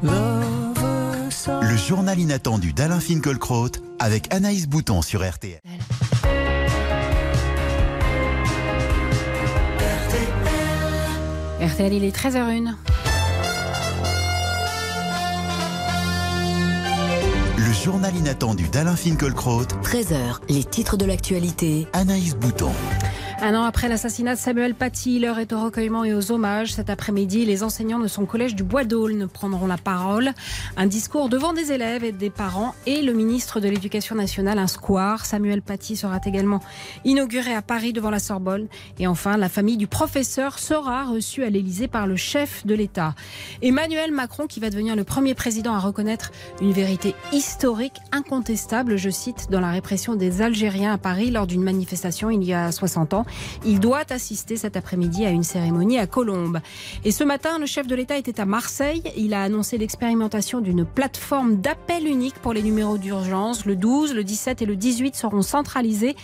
[0.02, 5.60] lovers Le journal inattendu d'Alain Finkielkraut avec Anaïs Bouton sur RTL.
[11.62, 12.74] RTL, il est 13h01.
[17.74, 21.88] Journal inattendu d'Alain Finkielkraut 13h, les titres de l'actualité.
[21.94, 22.72] Anaïs Bouton.
[23.46, 26.72] Un an après l'assassinat de Samuel Paty, l'heure est au recueillement et aux hommages.
[26.76, 30.32] Cet après-midi, les enseignants de son collège du Bois d'Aulne prendront la parole.
[30.78, 34.68] Un discours devant des élèves et des parents et le ministre de l'Éducation nationale, un
[34.68, 35.26] square.
[35.26, 36.62] Samuel Paty sera également
[37.04, 38.68] inauguré à Paris devant la Sorbonne.
[38.98, 43.14] Et enfin, la famille du professeur sera reçue à l'Élysée par le chef de l'État.
[43.62, 49.10] Emmanuel Macron, qui va devenir le premier président à reconnaître une vérité historique, incontestable, je
[49.10, 53.16] cite, dans la répression des Algériens à Paris lors d'une manifestation il y a 60
[53.16, 53.26] ans.
[53.66, 56.60] Il doit assister cet après-midi à une cérémonie à Colombes.
[57.04, 59.04] Et ce matin, le chef de l'État était à Marseille.
[59.18, 63.66] Il a annoncé l'expérimentation d'une plateforme d'appel unique pour les numéros d'urgence.
[63.66, 66.16] Le 12, le 17 et le 18 seront centralisés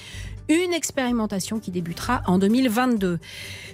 [0.50, 3.20] une expérimentation qui débutera en 2022.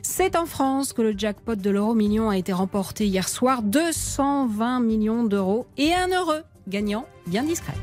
[0.01, 4.81] C'est en France que le jackpot de l'euro million a été remporté hier soir, 220
[4.81, 7.73] millions d'euros et un heureux gagnant bien discret.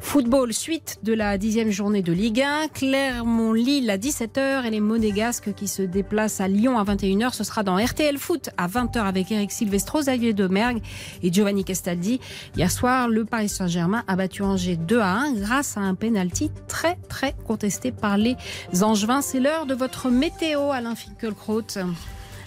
[0.00, 2.68] Football, suite de la dixième journée de Ligue 1.
[2.68, 7.32] Clermont-Lille à 17h et les Monégasques qui se déplacent à Lyon à 21h.
[7.32, 10.82] Ce sera dans RTL Foot à 20h avec Eric Silvestro, Xavier Domergue
[11.22, 12.20] et Giovanni Castaldi.
[12.56, 16.50] Hier soir, le Paris Saint-Germain a battu Angers 2 à 1 grâce à un penalty
[16.68, 18.36] très très contesté par les
[18.82, 19.22] Angevins.
[19.22, 21.62] C'est l'heure de votre météo, Alain Finkielkraut.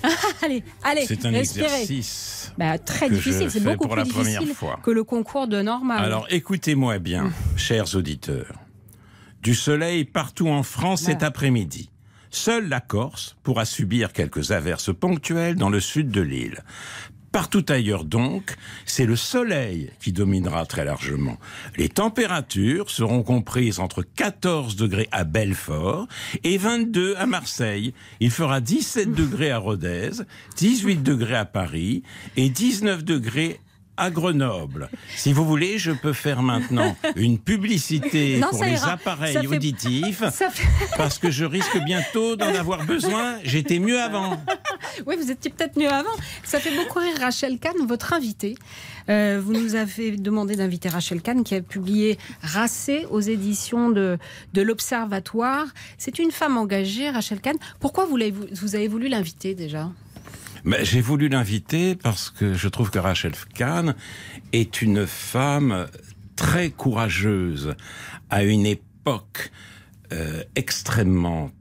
[0.44, 1.66] allez, allez, C'est un respirez.
[1.66, 2.45] exercice.
[2.58, 4.80] Bah, très difficile, c'est beaucoup pour plus la première difficile fois.
[4.84, 6.04] que le concours de normal.
[6.04, 8.54] Alors écoutez-moi bien, chers auditeurs.
[9.42, 11.92] Du soleil partout en France cet après-midi.
[12.32, 16.64] Seule la Corse pourra subir quelques averses ponctuelles dans le sud de l'île.
[17.36, 21.38] Partout ailleurs donc, c'est le soleil qui dominera très largement.
[21.76, 26.08] Les températures seront comprises entre 14 degrés à Belfort
[26.46, 27.94] et 22 à Marseille.
[28.22, 30.12] Il fera 17 degrés à Rodez,
[30.56, 32.04] 18 degrés à Paris
[32.38, 33.60] et 19 degrés
[33.98, 34.90] à Grenoble.
[35.16, 38.92] Si vous voulez, je peux faire maintenant une publicité Non, pour les ira.
[38.94, 40.64] appareils Ça auditifs fait-
[40.98, 43.38] parce que je risque bientôt d'en avoir besoin.
[43.44, 44.42] J'étais mieux avant.
[45.06, 46.10] Oui, vous étiez peut-être mieux avant.
[46.44, 48.56] Ça fait beaucoup rire Rachel Kahn, votre invitée.
[49.08, 54.18] Euh, vous nous avez demandé d'inviter Rachel Kahn, qui a publié Racé aux éditions de,
[54.54, 55.66] de l'Observatoire.
[55.98, 57.56] C'est une femme engagée, Rachel Kahn.
[57.80, 59.90] Pourquoi vous, l'avez- vous avez voulu l'inviter déjà?
[60.82, 63.94] J'ai voulu l'inviter parce que je trouve que Rachel Kahn
[64.52, 65.88] est une femme
[66.36, 67.76] très courageuse
[68.32, 69.52] à une époque
[70.12, 71.52] euh, extrêmement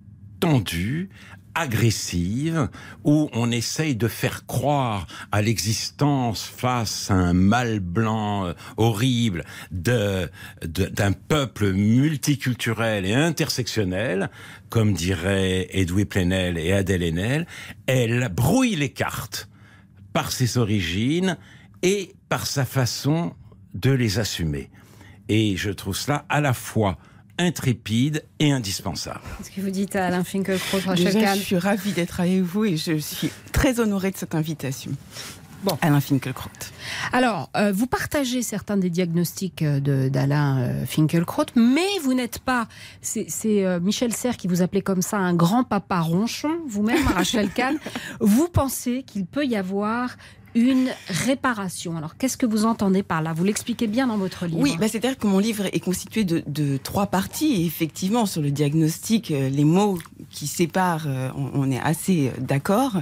[0.40, 1.10] tendue,
[1.54, 2.68] agressive,
[3.04, 9.44] où on essaye de faire croire à l'existence face à un mal blanc euh, horrible
[9.70, 10.28] de-
[10.64, 14.30] de- d'un peuple multiculturel et intersectionnel,
[14.68, 17.46] comme diraient Edoui Plenel et Adèle Haenel,
[17.86, 19.48] elle brouille les cartes
[20.12, 21.36] par ses origines
[21.82, 23.34] et par sa façon
[23.74, 24.70] de les assumer.
[25.28, 26.98] Et je trouve cela à la fois
[27.38, 29.20] intrépide et indispensable.
[29.38, 32.40] Qu'est-ce que vous dites à Alain Finkielkraut, Rachel Déjà, Kahn je suis ravie d'être avec
[32.42, 34.92] vous et je suis très honorée de cette invitation.
[35.64, 35.78] Bon.
[35.80, 36.50] Alain Finkielkraut.
[37.12, 42.38] Alors, euh, vous partagez certains des diagnostics euh, de- d'Alain euh, Finkielkraut, mais vous n'êtes
[42.38, 42.68] pas.
[43.00, 47.06] C'est c'est, euh, Michel Serres qui vous appelait comme ça un grand papa ronchon, vous-même,
[47.06, 47.78] Rachel Kahn.
[48.20, 50.16] Vous pensez qu'il peut y avoir
[50.54, 51.96] une réparation.
[51.96, 53.32] Alors, qu'est-ce que vous entendez par là?
[53.32, 54.60] Vous l'expliquez bien dans votre livre.
[54.60, 57.64] Oui, bah, c'est-à-dire que mon livre est constitué de, trois parties.
[57.66, 59.98] Effectivement, sur le diagnostic, euh, les mots
[60.30, 62.98] qui séparent, euh, on, on est assez euh, d'accord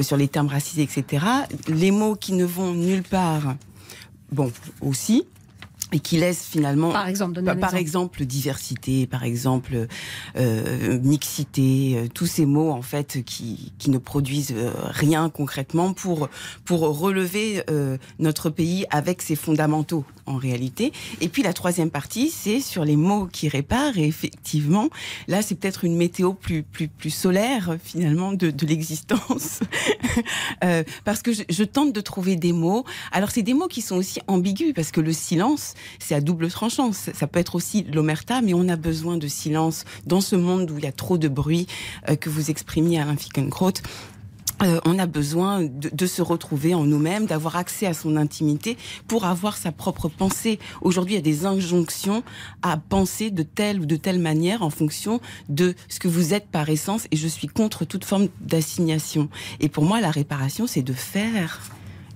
[0.00, 1.26] sur les termes racisés, etc.
[1.68, 3.56] Les mots qui ne vont nulle part,
[4.32, 5.24] bon, aussi.
[5.94, 8.16] Et qui laissent finalement, Par exemple, donnez un par exemple.
[8.20, 9.86] exemple diversité, par exemple
[10.36, 15.92] euh, mixité, euh, tous ces mots en fait qui, qui ne produisent euh, rien concrètement
[15.92, 16.28] pour
[16.64, 20.92] pour relever euh, notre pays avec ses fondamentaux en réalité.
[21.20, 23.98] Et puis la troisième partie, c'est sur les mots qui réparent.
[23.98, 24.88] Et effectivement,
[25.28, 29.60] là, c'est peut-être une météo plus plus plus solaire finalement de, de l'existence,
[30.62, 32.84] Euh, parce que je, je tente de trouver des mots.
[33.12, 36.48] Alors c'est des mots qui sont aussi ambigus parce que le silence, c'est à double
[36.48, 36.92] tranchant.
[36.92, 40.78] Ça, peut être aussi l'omerta, mais on a besoin de silence dans ce monde où
[40.78, 41.66] il y a trop de bruit
[42.08, 43.72] euh, que vous exprimiez Alain Finkielkraut.
[44.62, 48.76] Euh, on a besoin de, de se retrouver en nous-mêmes, d'avoir accès à son intimité
[49.08, 50.58] pour avoir sa propre pensée.
[50.80, 52.22] Aujourd'hui, il y a des injonctions
[52.62, 56.48] à penser de telle ou de telle manière en fonction de ce que vous êtes
[56.48, 59.28] par essence et je suis contre toute forme d'assignation.
[59.60, 61.60] Et pour moi, la réparation, c'est de faire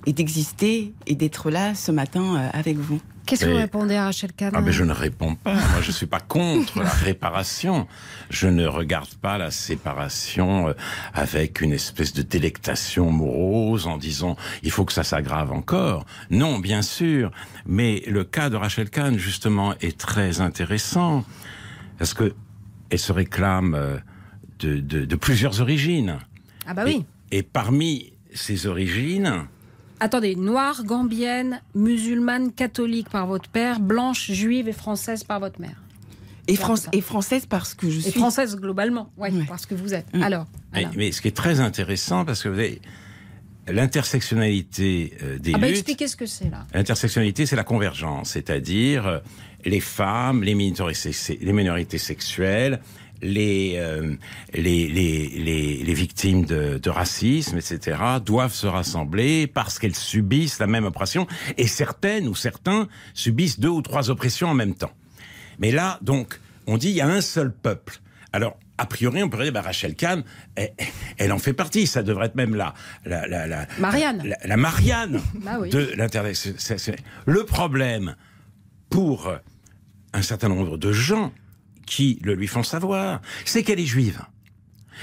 [0.07, 3.01] et d'exister et d'être là ce matin euh, avec vous.
[3.29, 5.53] Qu'est-ce que vous répondez à Rachel Kahn Ah, je ne réponds pas.
[5.55, 7.87] Moi, je suis pas contre la réparation.
[8.31, 10.73] Je ne regarde pas la séparation euh,
[11.15, 16.07] avec une espèce de délectation morose en disant il faut que ça s'aggrave encore.
[16.31, 17.31] Non, bien sûr.
[17.67, 21.25] Mais le cas de Rachel Kahn, justement, est très intéressant
[21.99, 22.35] parce que
[22.91, 23.99] elle se réclame euh,
[24.61, 26.19] de, de- de plusieurs origines.
[26.67, 27.05] Ah bah oui.
[27.31, 29.47] Et parmi ces origines,
[30.01, 35.83] Attendez, noire, gambienne, musulmane, catholique par votre père, blanche, juive et française par votre mère.
[36.47, 38.19] Et, France, et française parce que je Et suis.
[38.19, 40.07] française globalement, ouais, parce que vous êtes.
[40.23, 40.47] Alors,
[40.97, 42.81] mais, ce qui est très intéressant, parce que vous avez
[43.71, 45.77] l'intersectionnalité euh, des Ah bah luttes.
[45.77, 46.67] expliquez ce que c'est là.
[46.73, 49.19] L'intersectionnalité, c'est la convergence, c'est-à-dire euh,
[49.65, 52.81] les femmes, les minorités, sex- les minorités sexuelles,
[53.23, 54.15] les, euh,
[54.55, 60.59] les, les, les, les victimes de, de racisme, etc., doivent se rassembler parce qu'elles subissent
[60.59, 61.27] la même oppression,
[61.57, 64.93] et certaines ou certains subissent deux ou trois oppressions en même temps.
[65.59, 67.99] Mais là, donc, on dit il y a un seul peuple.
[68.33, 70.23] Alors, a priori, on pourrait dire, bah, Rachel Kahn,
[70.55, 70.71] elle,
[71.17, 71.87] elle en fait partie.
[71.89, 74.23] Ça devrait être même la, la, la, la Marianne.
[74.25, 75.71] la, la Marianne Bah oui.
[75.71, 76.95] de l'intersection.
[77.27, 78.15] Le problème
[78.89, 79.33] pour
[80.13, 81.33] un certain nombre de gens
[81.89, 84.21] qui le lui font savoir, c'est qu'elle est juive.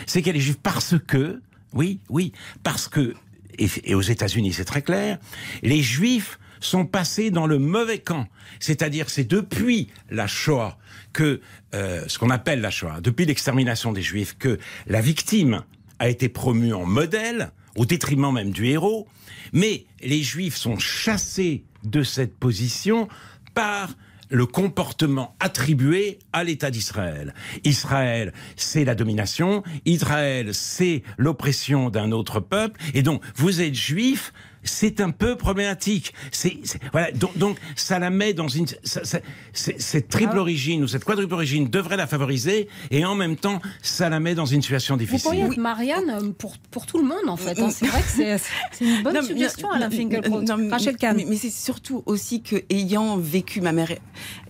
[0.05, 1.41] C'est qu'elle est juive parce que,
[1.73, 2.31] oui, oui,
[2.63, 3.13] parce que,
[3.57, 5.17] et, aux États-Unis c'est très clair,
[5.63, 8.27] les juifs sont passés dans le mauvais camp.
[8.59, 10.77] C'est-à-dire, c'est depuis la Shoah
[11.13, 11.41] que,
[11.73, 15.63] euh, ce qu'on appelle la Shoah, depuis l'extermination des juifs, que la victime
[15.99, 19.07] a été promue en modèle, au détriment même du héros,
[19.53, 23.07] mais les juifs sont chassés de cette position
[23.53, 23.93] par
[24.29, 27.33] le comportement attribué à l'État d'Israël.
[27.63, 34.33] Israël, c'est la domination, Israël, c'est l'oppression d'un autre peuple, et donc vous êtes juif,
[34.65, 36.13] c'est un peu problématique.
[36.31, 36.57] C'est
[36.91, 39.19] voilà, donc, donc ça la met dans une ça- ça-
[39.53, 44.09] cette triple origine ou cette quadruple origine devrait la favoriser, et en même temps ça
[44.09, 45.21] la met dans une situation Vous difficile.
[45.23, 47.57] pourriez être Marianne euh, pour, pour tout le monde en fait.
[47.59, 47.69] hein.
[47.69, 48.37] C'est vrai que c'est
[48.71, 50.41] c'est une bonne Non, suggestion, non, Alain non, Finkielkraut.
[50.41, 51.15] non, mais- Rachel Kahn.
[51.15, 53.91] Mais, mais c'est surtout aussi que ayant vécu, ma mère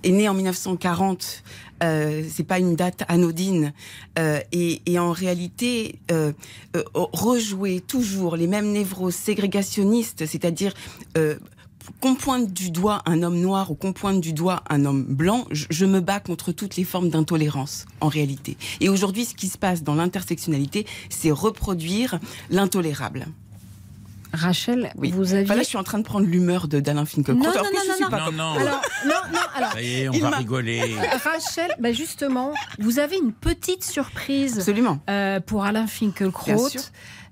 [0.04, 1.44] est née en 1940.
[1.84, 3.74] Euh, c'est pas une date anodine
[4.18, 6.32] Euh, et, et en réalité euh,
[6.76, 10.74] euh, rejouer toujours les mêmes névroses ségrégationnistes, c'est-à-dire
[11.18, 11.36] euh,
[12.00, 15.46] qu'on pointe du doigt un homme noir ou qu'on pointe du doigt un homme blanc,
[15.52, 18.58] je, je me bats contre toutes les formes d'intolérance en réalité.
[18.80, 23.28] Et aujourd'hui, ce qui se passe dans l'intersectionnalité, c'est reproduire l'intolérable.
[24.36, 25.12] Rachel, Oui.
[25.12, 25.46] vous aviez.
[25.46, 27.44] Enfin, là, je suis en train de prendre l'humeur de d'Alain Finkielkraut.
[27.44, 28.10] Non, non, non, non, non.
[28.10, 28.54] pas Non, comme- non.
[28.54, 29.72] Alors, non, non, alors.
[29.74, 30.82] Ça y est, on va rigoler.
[31.24, 35.00] Rachel, bah justement, vous avez une petite surprise Absolument.
[35.10, 36.70] euh, pour Alain Bien Finkielkraut.
[36.70, 36.82] sûr.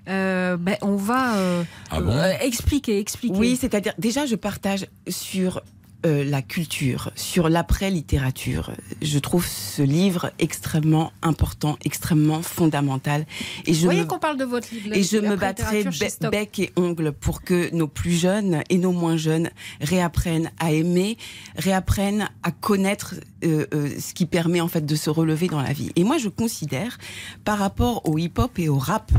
[0.06, 2.12] Euh, ben, on va euh, Ah bon?
[2.12, 3.38] euh, expliquer, expliquer.
[3.38, 5.62] Oui, c'est-à-dire, déjà, je partage sur
[6.04, 8.72] euh, la culture, sur l'après-littérature.
[9.02, 13.26] Je trouve ce livre extrêmement important, extrêmement fondamental.
[13.66, 14.06] Et je Vous voyez me...
[14.06, 14.92] qu'on parle de votre livre.
[14.92, 18.92] Et je me battrai be- bec et ongle pour que nos plus jeunes et nos
[18.92, 21.16] moins jeunes réapprennent à aimer,
[21.56, 23.14] réapprennent à connaître
[23.44, 25.90] euh, euh, ce qui permet en fait de se relever dans la vie.
[25.96, 26.98] Et moi, je considère,
[27.44, 29.10] par rapport au hip-hop et au rap,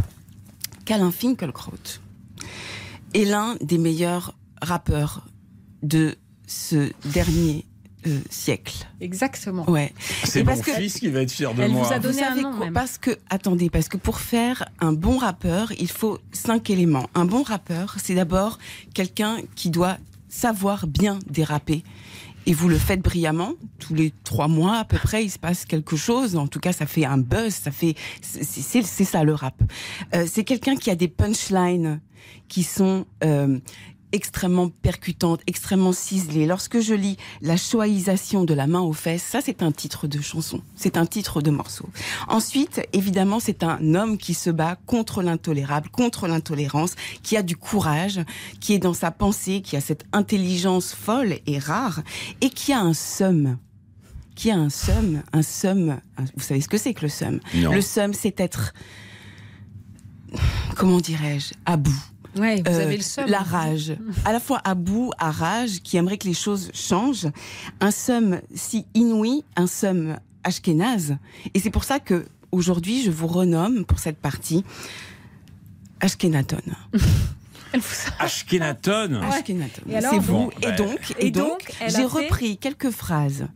[0.85, 1.99] qu'Alain Finkielkraut
[3.13, 5.25] est l'un des meilleurs rappeurs
[5.83, 6.15] de
[6.47, 7.65] ce dernier
[8.07, 8.87] euh, siècle.
[9.01, 9.67] Exactement.
[9.69, 9.91] Ouais.
[10.25, 11.87] C'est mon parce que- fils qui va être fier de Elle moi.
[11.87, 12.73] vous a donné Vous un savez nom, quoi même.
[12.73, 17.09] Parce que, attendez, parce que pour faire un bon rappeur, il faut cinq éléments.
[17.15, 18.59] Un bon rappeur, c'est d'abord
[18.93, 19.97] quelqu'un qui doit
[20.29, 21.83] savoir bien déraper.
[22.47, 23.53] Et vous le faites brillamment.
[23.79, 26.35] Tous les trois mois, à peu près, il se passe quelque chose.
[26.35, 27.55] En tout cas, ça fait un buzz.
[27.55, 29.55] Ça fait, c'est ça le rap.
[30.13, 32.01] Euh, c'est quelqu'un qui a des punchlines
[32.47, 33.57] qui sont euh,
[34.11, 36.45] extrêmement percutantes, extrêmement ciselées.
[36.45, 40.21] Lorsque je lis La choisisation de la main aux fesses, ça c'est un titre de
[40.21, 41.89] chanson, c'est un titre de morceau.
[42.27, 47.57] Ensuite, évidemment, c'est un homme qui se bat contre l'intolérable, contre l'intolérance, qui a du
[47.57, 48.21] courage,
[48.59, 52.01] qui est dans sa pensée, qui a cette intelligence folle et rare,
[52.41, 53.57] et qui a un seum.
[54.35, 57.11] Qui a un seum, un un- Vous savez ce que c'est que le
[57.61, 57.71] Non.
[57.71, 58.73] Le seum, c'est être,
[60.75, 62.03] comment dirais-je, à bout.
[62.35, 63.27] Ouais, vous Euh, avez le seum.
[63.29, 63.95] La rage.
[64.25, 67.27] À la fois à bout, à rage, qui aimerait que les choses changent.
[67.79, 71.17] Un somme si inouï, un somme ashkénaze.
[71.53, 74.63] Et c'est pour ça que aujourd'hui, je vous renomme pour cette partie
[76.01, 76.61] Ashkenaton.
[78.19, 79.19] Ashkenaton.
[79.93, 80.33] Alors, C'est vous.
[80.33, 83.47] bon, et donc, Et et donc, j'ai fait- repris quelques phrases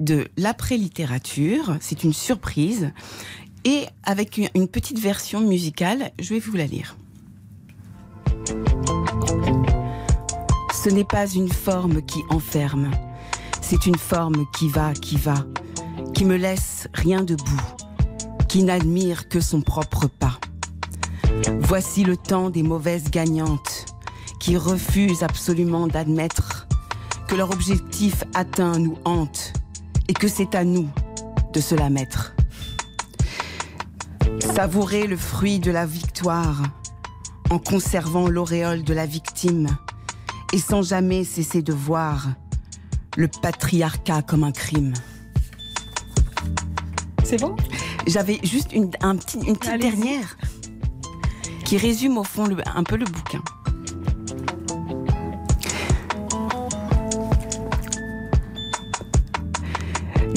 [0.00, 1.76] de l'après-littérature.
[1.80, 2.90] C'est une surprise.
[3.64, 6.96] Et avec une petite version musicale, je vais vous la lire.
[10.72, 12.90] Ce n'est pas une forme qui enferme,
[13.60, 15.34] c'est une forme qui va, qui va,
[16.14, 17.60] qui me laisse rien debout,
[18.48, 20.38] qui n'admire que son propre pas.
[21.60, 23.86] Voici le temps des mauvaises gagnantes,
[24.38, 26.68] qui refusent absolument d'admettre
[27.26, 29.52] que leur objectif atteint nous hante,
[30.08, 30.88] et que c'est à nous
[31.52, 32.34] de se la mettre.
[34.38, 36.62] Savourer le fruit de la victoire
[37.50, 39.68] en conservant l'auréole de la victime
[40.52, 42.28] et sans jamais cesser de voir
[43.16, 44.94] le patriarcat comme un crime.
[47.24, 47.56] C'est bon?
[48.06, 50.36] J'avais juste une, un petit- une petite dernière
[51.64, 53.42] qui résume au fond le- un peu le bouquin.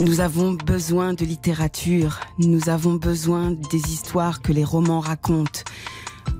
[0.01, 5.61] Nous avons besoin de littérature, nous avons besoin des histoires que les romans racontent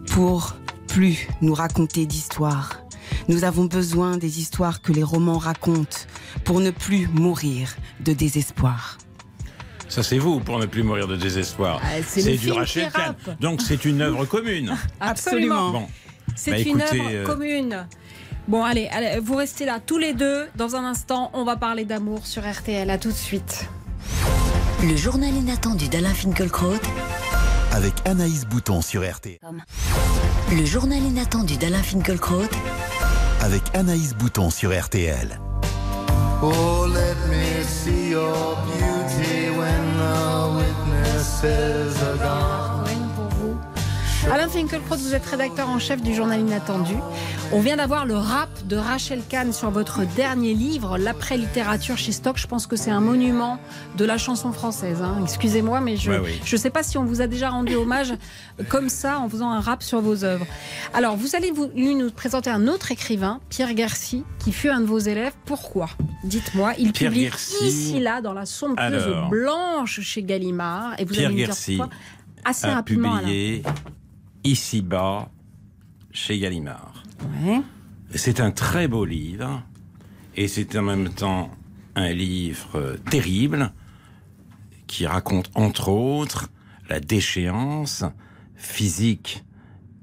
[0.10, 0.56] pour
[0.88, 2.82] plus nous raconter d'histoires.
[3.28, 5.98] Nous avons besoin des histoires que les romans racontent
[6.44, 8.98] pour ne plus mourir de désespoir.
[9.88, 11.82] Ça, c'est vous pour ne plus mourir de désespoir.
[11.84, 13.16] Ah, c'est le du Rachel Kahn.
[13.40, 14.76] Donc, c'est une œuvre commune.
[15.00, 15.72] Absolument.
[15.72, 15.88] Bon.
[16.36, 17.88] C'est Bah, une œuvre euh, commune.
[18.48, 20.48] Bon, allez, allez, vous restez là tous les deux.
[20.56, 22.90] Dans un instant, on va parler d'amour sur RTL.
[22.90, 23.68] À tout de suite.
[24.84, 26.74] Le journal inattendu d'Alain Finkielkraut.
[27.72, 29.38] Avec Anaïs Bouton sur RTL.
[30.52, 32.50] Le journal inattendu d'Alain Finkielkraut.
[33.42, 35.40] Avec Anaïs Bouton sur RTL.
[36.42, 42.70] Oh, let me see your beauty when the witnesses are gone.
[44.32, 46.96] Alain Finkielkraut, vous êtes rédacteur en chef du journal Inattendu.
[47.52, 52.38] On vient d'avoir le rap de Rachel Kahn sur votre dernier livre, L'après-littérature chez Stock.
[52.38, 53.60] Je pense que c'est un monument
[53.98, 55.02] de la chanson française.
[55.02, 55.18] hein.
[55.24, 56.40] Excusez-moi, mais je ne oui.
[56.46, 58.14] sais pas si on vous a déjà rendu hommage
[58.70, 60.46] comme ça en faisant un rap sur vos œuvres.
[60.94, 64.86] Alors, vous allez vous, nous présenter un autre écrivain, Pierre Garcy, qui fut un de
[64.86, 65.34] vos élèves.
[65.46, 65.90] Pourquoi?
[66.24, 66.74] Dites-moi.
[66.78, 67.32] Il Pierre publie
[67.64, 69.30] ici, là, dans la somptueuse Alors.
[69.30, 71.00] blanche chez Gallimard.
[71.00, 71.96] Et vous Pierre allez me dire Guercy pourquoi?
[72.46, 73.64] Assez a rapidement, publié
[74.44, 75.30] Ici-bas
[76.12, 76.99] chez Gallimard.
[78.14, 79.64] C'est un très beau livre
[80.36, 81.52] et c'est en même temps
[81.96, 83.72] un livre euh, terrible
[84.88, 86.50] qui raconte entre autres
[86.90, 88.04] la déchéance
[88.56, 89.44] physique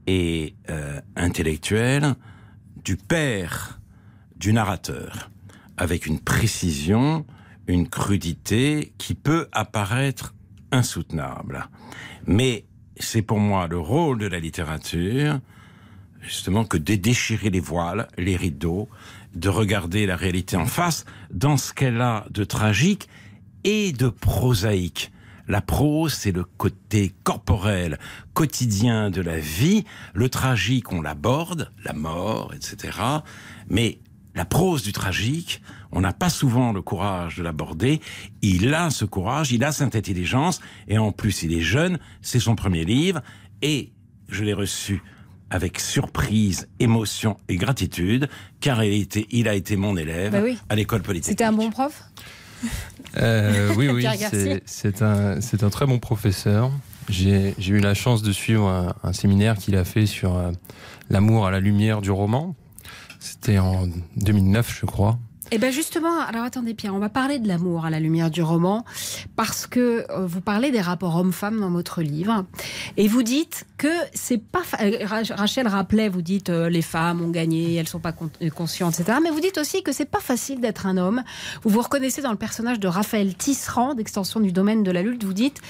[0.06, 2.14] et euh, intellectuelle
[2.84, 3.80] du père
[4.36, 5.30] du narrateur
[5.76, 7.26] avec une précision,
[7.66, 10.34] une crudité qui peut apparaître
[10.70, 11.68] insoutenable.
[12.26, 12.64] Mais
[12.98, 15.40] c'est pour moi le rôle de la littérature
[16.26, 18.88] justement que de déchirer les voiles, les rideaux,
[19.34, 23.08] de regarder la réalité en face dans ce qu'elle a de tragique
[23.64, 25.12] et de prosaïque.
[25.48, 27.98] La prose, c'est le côté corporel,
[28.34, 29.84] quotidien de la vie.
[30.12, 32.98] Le tragique, on l'aborde, la mort, etc.
[33.68, 34.00] Mais
[34.34, 35.62] la prose du tragique,
[35.92, 38.00] on n'a pas souvent le courage de l'aborder.
[38.42, 42.40] Il a ce courage, il a cette intelligence, et en plus, il est jeune, c'est
[42.40, 43.22] son premier livre,
[43.62, 43.92] et
[44.28, 45.00] je l'ai reçu
[45.50, 48.28] avec surprise, émotion et gratitude,
[48.60, 50.58] car il, a été mon élève Bah oui.
[50.68, 51.30] à l'école politique.
[51.30, 52.02] C'était un bon prof?
[53.16, 54.06] Euh, oui, oui,
[54.66, 56.70] c'est- un, très bon professeur.
[57.08, 60.50] J'ai j'ai eu la chance de suivre un, un séminaire qu'il a fait sur euh,
[61.10, 62.56] l'amour à la lumière du roman.
[63.20, 63.86] C'était en
[64.16, 65.18] 2009, je crois.
[65.52, 68.42] Eh bien justement, alors attendez Pierre, on va parler de l'amour à la lumière du
[68.42, 68.84] roman,
[69.36, 72.44] parce que euh, vous parlez des rapports hommes-femmes dans votre livre,
[72.96, 74.62] et vous dites que c'est pas...
[74.82, 78.28] euh, Ra- Rachel rappelait, vous dites euh, les femmes ont gagné, elles sont pas con-
[78.56, 79.18] conscientes, etc.
[79.22, 81.22] Mais vous dites aussi que c'est pas facile d'être un homme.
[81.62, 85.22] Vous vous reconnaissez dans le personnage de Raphaël Tisserand, d'extension du domaine de la lutte,
[85.22, 85.60] vous dites,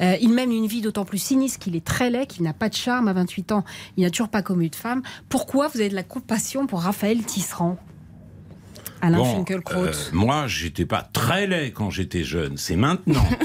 [0.00, 2.74] il mène une vie d'autant plus sinistre qu'il est très laid, qu'il n'a pas de
[2.74, 3.64] charme à 28 ans,
[3.98, 5.02] il n'a toujours pas commu de femme.
[5.28, 7.76] Pourquoi vous avez de la compassion pour Raphaël Tisserand?
[9.02, 13.26] Alain Bon, euh, moi, j'étais pas très laid quand j'étais jeune, c'est maintenant.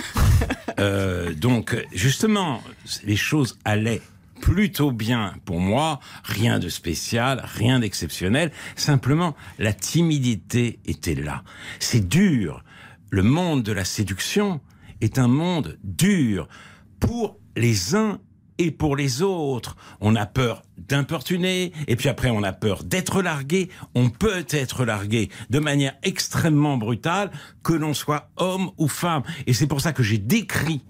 [0.80, 2.64] Euh, donc, justement,
[3.04, 4.02] les choses allaient
[4.42, 11.44] plutôt bien pour moi, rien de spécial, rien d'exceptionnel, simplement la timidité était là.
[11.80, 12.64] C'est dur.
[13.12, 14.60] Le monde de la séduction
[15.02, 16.48] est un monde dur
[17.00, 18.20] pour les uns
[18.58, 19.76] et pour les autres.
[20.00, 23.70] On a peur d'importuner, et puis après on a peur d'être largué.
[23.96, 27.32] On peut être largué de manière extrêmement brutale,
[27.64, 29.24] que l'on soit homme ou femme.
[29.48, 30.82] Et c'est pour ça que j'ai décrit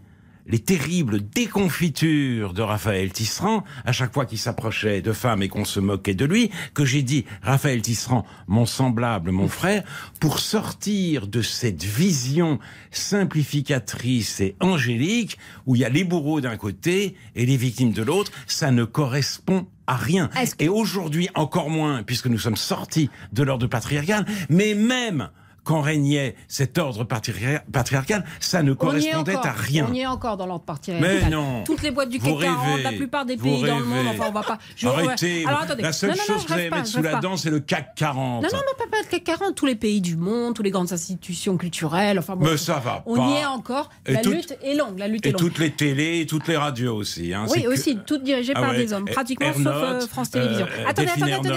[0.48, 5.66] les terribles déconfitures de Raphaël Tisserand, à chaque fois qu'il s'approchait de femmes et qu'on
[5.66, 9.84] se moquait de lui, que j'ai dit, Raphaël Tisserand, mon semblable, mon frère,
[10.20, 12.60] pour sortir de cette vision
[12.92, 18.04] simplificatrice et angélique, où il y a les bourreaux d'un côté et les victimes de
[18.04, 20.30] l'autre, ça ne correspond à rien.
[20.60, 25.30] Et aujourd'hui, encore moins, puisque nous sommes sortis de l'ordre patriarcal, mais même
[25.64, 29.46] quand régnait cet ordre patriar- patriarcal, ça ne est correspondait encore.
[29.46, 29.88] à rien.
[29.90, 31.20] On y est encore dans l'ordre patriarcal.
[31.24, 31.64] Mais non.
[31.64, 32.84] Toutes les boîtes du CAC 40, rêvez.
[32.84, 34.58] la plupart des pays dans le monde, enfin on va pas.
[34.76, 35.46] je- Arrêtez.
[35.46, 35.84] Alors attendez.
[35.84, 37.50] La seule Non, non, non, chose que vous allez pas, mettre sous la dent, c'est
[37.52, 38.44] le CAC 40.
[38.44, 40.92] Non, non, non, pas, le CAC 40, tous les pays du monde, toutes les grandes
[40.94, 42.46] institutions culturelles, enfin bon.
[42.50, 43.28] Mais ça va On pas.
[43.30, 43.90] y est encore.
[44.06, 45.40] Et la lutte est longue, la lutte est Et longue.
[45.42, 47.34] toutes les télés, toutes les radios aussi.
[47.34, 47.46] hein.
[47.50, 50.32] Oui, que- aussi, toutes dirigées Ah par ouais, des hommes, et- pratiquement sauf euh, France
[50.32, 50.66] Télévisions.
[50.66, 51.50] euh, attendez, attendez, attendez,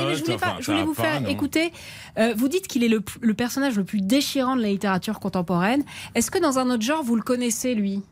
[0.61, 1.73] je voulais, vous faire écouter.
[2.19, 5.84] Euh, vous dites qu'il est le personnage le plus déchirant de la littérature contemporaine.
[6.14, 8.03] Est-ce que dans un autre genre, vous le connaissez, lui?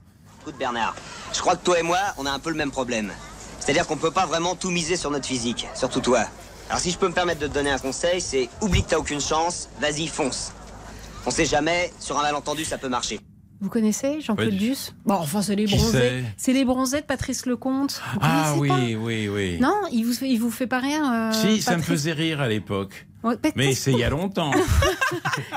[0.43, 0.95] Écoute Bernard,
[1.33, 3.13] je crois que toi et moi, on a un peu le même problème.
[3.61, 6.25] C'est-à-dire qu'on peut pas vraiment tout miser sur notre physique, surtout toi.
[6.69, 8.99] Alors si je peux me permettre de te donner un conseil, c'est oublie que t'as
[8.99, 10.53] aucune chance, vas-y fonce.
[11.27, 13.21] On sait jamais, sur un malentendu ça peut marcher.
[13.63, 14.57] Vous connaissez Jean-Claude Oui.
[14.59, 14.93] Duss?
[15.07, 16.25] Bon, enfin, c'est les bronzés.
[16.37, 16.53] c'est?
[16.53, 18.03] Les bronzés de Patrice Lecomte.
[18.15, 19.59] Vous Ah oui, oui, oui.
[19.61, 21.31] Non, il vous, fait- il vous fait pas rien.
[21.31, 23.07] euh, Si, ça me faisait rire à l'époque.
[23.23, 24.51] Ouais, Mais c'est il y a longtemps.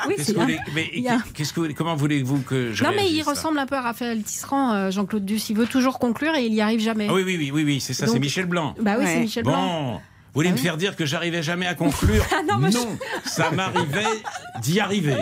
[0.08, 0.38] Oui, Qu'est-ce c'est
[0.76, 3.82] mais a- qu'est-ce que comment voulez-vous que je Non, mais il ressemble un peu à
[3.82, 5.50] Raphaël Tisserand, euh, Jean-Claude Duss.
[5.50, 7.08] Il veut toujours conclure et il y arrive jamais.
[7.10, 8.76] Ah oui, oui, oui, oui, oui, c'est ça, c'est Michel Blanc.
[8.80, 9.52] Bah oui, c'est Michel bon.
[9.52, 9.94] Blanc.
[9.94, 10.00] Vous
[10.36, 10.64] voulez Ah me oui.
[10.64, 14.04] faire dire que j'arrivais jamais à conclure Ah non, je- ça m'arrivait
[14.62, 15.16] d'y arriver.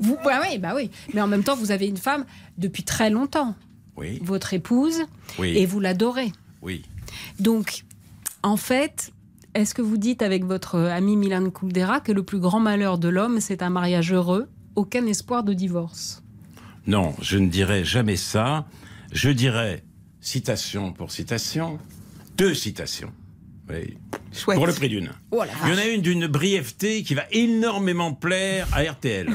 [0.00, 0.90] Vous, bah oui, bah oui.
[1.12, 2.24] Mais en même temps, vous avez une femme
[2.58, 3.54] depuis très longtemps,
[3.96, 5.02] Oui, votre épouse,
[5.38, 5.56] Oui.
[5.56, 6.32] et vous l'adorez.
[6.62, 6.82] oui.
[7.38, 7.84] Donc,
[8.42, 9.12] en fait,
[9.54, 13.08] est-ce que vous dites avec votre ami Milan Kundera que le plus grand malheur de
[13.08, 16.22] l'homme, c'est un mariage heureux, aucun espoir de divorce?
[16.86, 18.66] Non, je ne dirais jamais ça.
[19.12, 19.84] Je dirais
[20.20, 21.78] citation pour citation,
[22.36, 23.12] deux citations.
[23.70, 23.96] Oui.
[24.34, 24.56] Chouette.
[24.56, 25.10] Pour le prix d'une.
[25.30, 29.28] Oh Il y en a une d'une brièveté qui va énormément plaire à RTL.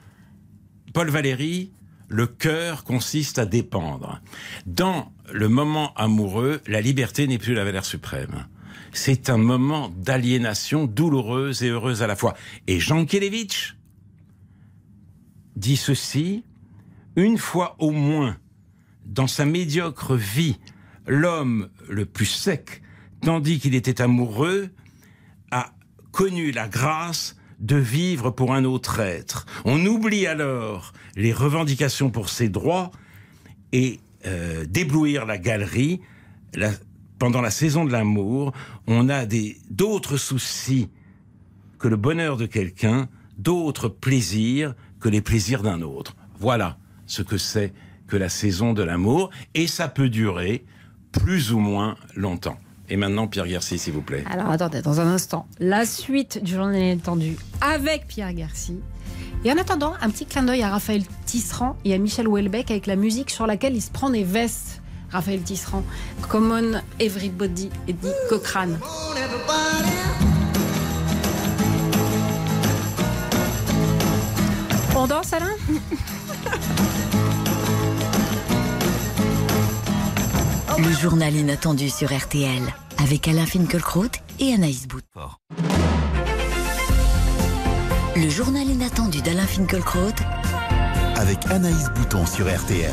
[0.92, 1.70] Paul Valéry,
[2.08, 4.20] le cœur consiste à dépendre.
[4.66, 8.46] Dans le moment amoureux, la liberté n'est plus la valeur suprême.
[8.92, 12.34] C'est un moment d'aliénation douloureuse et heureuse à la fois.
[12.66, 13.76] Et Jean Kelevitch
[15.54, 16.44] dit ceci,
[17.16, 18.36] une fois au moins
[19.04, 20.58] dans sa médiocre vie,
[21.06, 22.82] l'homme le plus sec,
[23.26, 24.70] tandis qu'il était amoureux,
[25.50, 25.72] a
[26.12, 29.46] connu la grâce de vivre pour un autre être.
[29.64, 32.92] On oublie alors les revendications pour ses droits
[33.72, 36.00] et euh, d'éblouir la galerie.
[37.18, 38.52] Pendant la saison de l'amour,
[38.86, 39.26] on a
[39.70, 40.88] d'autres soucis
[41.80, 43.08] que le bonheur de quelqu'un,
[43.38, 46.14] d'autres plaisirs que les plaisirs d'un autre.
[46.38, 47.74] Voilà ce que c'est
[48.06, 50.64] que la saison de l'amour, et ça peut durer
[51.10, 52.60] plus ou moins longtemps.
[52.88, 54.24] Et maintenant, Pierre Garcy, s'il vous plaît.
[54.30, 58.78] Alors attendez, dans un instant, la suite du journal étendu avec Pierre Garcy.
[59.44, 62.86] Et en attendant, un petit clin d'œil à Raphaël Tisserand et à Michel Houellebecq avec
[62.86, 64.82] la musique sur laquelle il se prend des vestes.
[65.10, 65.84] Raphaël Tisserand,
[66.28, 68.78] Common Everybody, Eddie Cochrane.
[74.96, 75.54] On danse, Alain?
[80.78, 82.62] Le journal inattendu sur RTL
[82.98, 84.10] avec Alain Finkielkraut
[84.40, 85.00] et Anaïs Bout.
[88.14, 90.12] Le journal inattendu d'Alain Finkielkraut
[91.16, 92.92] Avec Anaïs Bouton sur RTL.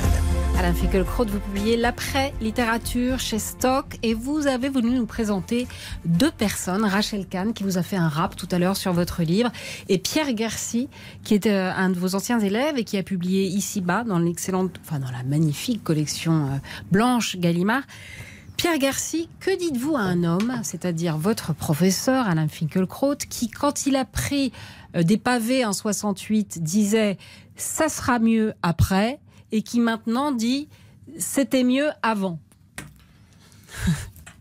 [0.57, 5.67] Alain Finkielkraut, vous publiez l'après-littérature chez Stock et vous avez voulu nous présenter
[6.05, 9.23] deux personnes, Rachel Kahn qui vous a fait un rap tout à l'heure sur votre
[9.23, 9.51] livre
[9.89, 10.89] et Pierre Garcy
[11.23, 14.79] qui est euh, un de vos anciens élèves et qui a publié ici-bas dans l'excellente,
[14.81, 16.57] enfin dans la magnifique collection euh,
[16.91, 17.83] blanche Gallimard.
[18.55, 23.95] Pierre Garcy, que dites-vous à un homme, c'est-à-dire votre professeur Alain Finkielkraut, qui quand il
[23.95, 24.53] a pris
[24.95, 27.17] euh, des pavés en 68 disait
[27.55, 29.19] ça sera mieux après
[29.53, 30.67] et qui maintenant dit
[31.17, 32.39] c'était mieux avant.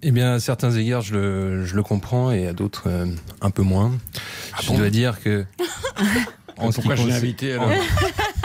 [0.05, 3.07] Eh bien, à certains égards, je le, je le comprends et à d'autres, euh,
[3.41, 3.93] un peu moins.
[4.61, 5.47] je bon dois dire que.
[6.57, 7.71] Pourquoi je l'ai invité, alors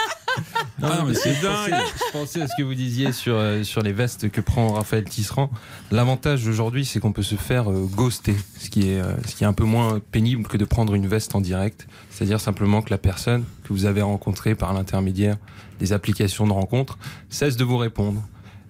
[0.80, 1.74] Non, Ah, mais c'est je dingue.
[1.96, 5.04] Je pensais à ce que vous disiez sur, euh, sur les vestes que prend Raphaël
[5.06, 5.50] Tisserand.
[5.90, 9.44] L'avantage aujourd'hui, c'est qu'on peut se faire euh, ghoster, ce qui, est, euh, ce qui
[9.44, 11.88] est un peu moins pénible que de prendre une veste en direct.
[12.12, 15.38] C'est-à-dire simplement que la personne que vous avez rencontrée par l'intermédiaire
[15.80, 16.98] des applications de rencontre
[17.30, 18.24] cesse de vous répondre.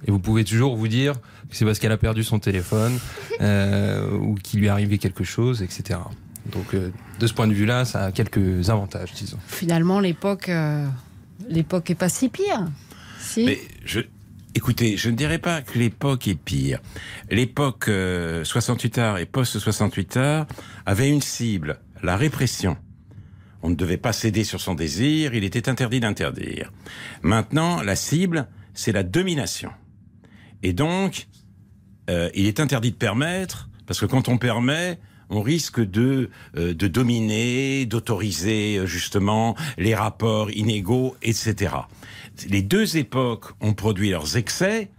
[0.05, 1.13] Et vous pouvez toujours vous dire
[1.49, 2.99] que c'est parce qu'elle a perdu son téléphone
[3.41, 5.99] euh, ou qu'il lui est arrivé quelque chose, etc.
[6.51, 9.37] Donc, euh, de ce point de vue-là, ça a quelques avantages, disons.
[9.47, 10.85] Finalement, l'époque, euh,
[11.49, 12.67] l'époque est pas si pire.
[13.19, 13.43] Si.
[13.43, 14.01] Mais je,
[14.55, 16.79] écoutez, je ne dirais pas que l'époque est pire.
[17.29, 20.47] L'époque euh, 68 heures et post-68 heures
[20.85, 22.77] avait une cible, la répression.
[23.63, 26.71] On ne devait pas céder sur son désir, il était interdit d'interdire.
[27.21, 29.71] Maintenant, la cible, c'est la domination.
[30.63, 31.27] Et donc,
[32.09, 34.99] euh, il est interdit de permettre, parce que quand on permet,
[35.29, 41.73] on risque de, euh, de dominer, d'autoriser euh, justement les rapports inégaux, etc.
[42.49, 44.89] Les deux époques ont produit leurs excès,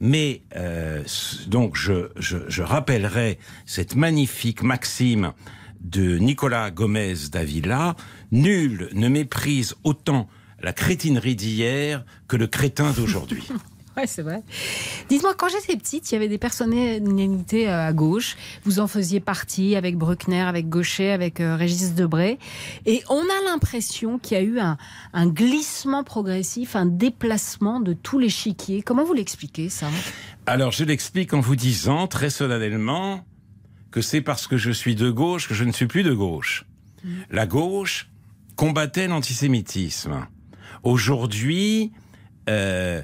[0.00, 1.02] mais euh,
[1.46, 5.32] donc je, je, je rappellerai cette magnifique maxime
[5.80, 7.96] de Nicolas Gomez d'Avila
[8.32, 10.28] nul ne méprise autant
[10.60, 13.46] la crétinerie d'hier que le crétin d'aujourd'hui.
[13.98, 14.44] Ouais, c'est vrai.
[15.08, 18.36] Dites-moi, quand j'étais petite, il y avait des personnalités euh, à gauche.
[18.62, 22.38] Vous en faisiez partie avec Bruckner, avec Gaucher, avec euh, Régis Debray.
[22.86, 24.76] Et on a l'impression qu'il y a eu un,
[25.14, 28.82] un glissement progressif, un déplacement de tout l'échiquier.
[28.82, 29.88] Comment vous l'expliquez, ça?
[30.46, 33.24] Alors je l'explique en vous disant très solennellement
[34.00, 36.64] c'est parce que je suis de gauche que je ne suis plus de gauche.
[37.30, 38.08] La gauche
[38.56, 40.26] combattait l'antisémitisme.
[40.82, 41.92] Aujourd'hui,
[42.48, 43.02] euh,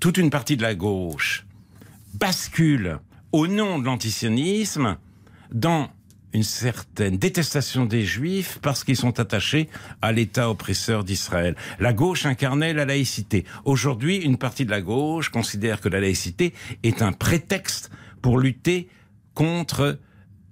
[0.00, 1.46] toute une partie de la gauche
[2.14, 2.98] bascule
[3.32, 4.96] au nom de l'antisionisme
[5.52, 5.90] dans
[6.32, 9.68] une certaine détestation des juifs parce qu'ils sont attachés
[10.02, 11.56] à l'État oppresseur d'Israël.
[11.78, 13.44] La gauche incarnait la laïcité.
[13.64, 16.52] Aujourd'hui, une partie de la gauche considère que la laïcité
[16.82, 18.88] est un prétexte pour lutter
[19.34, 19.98] contre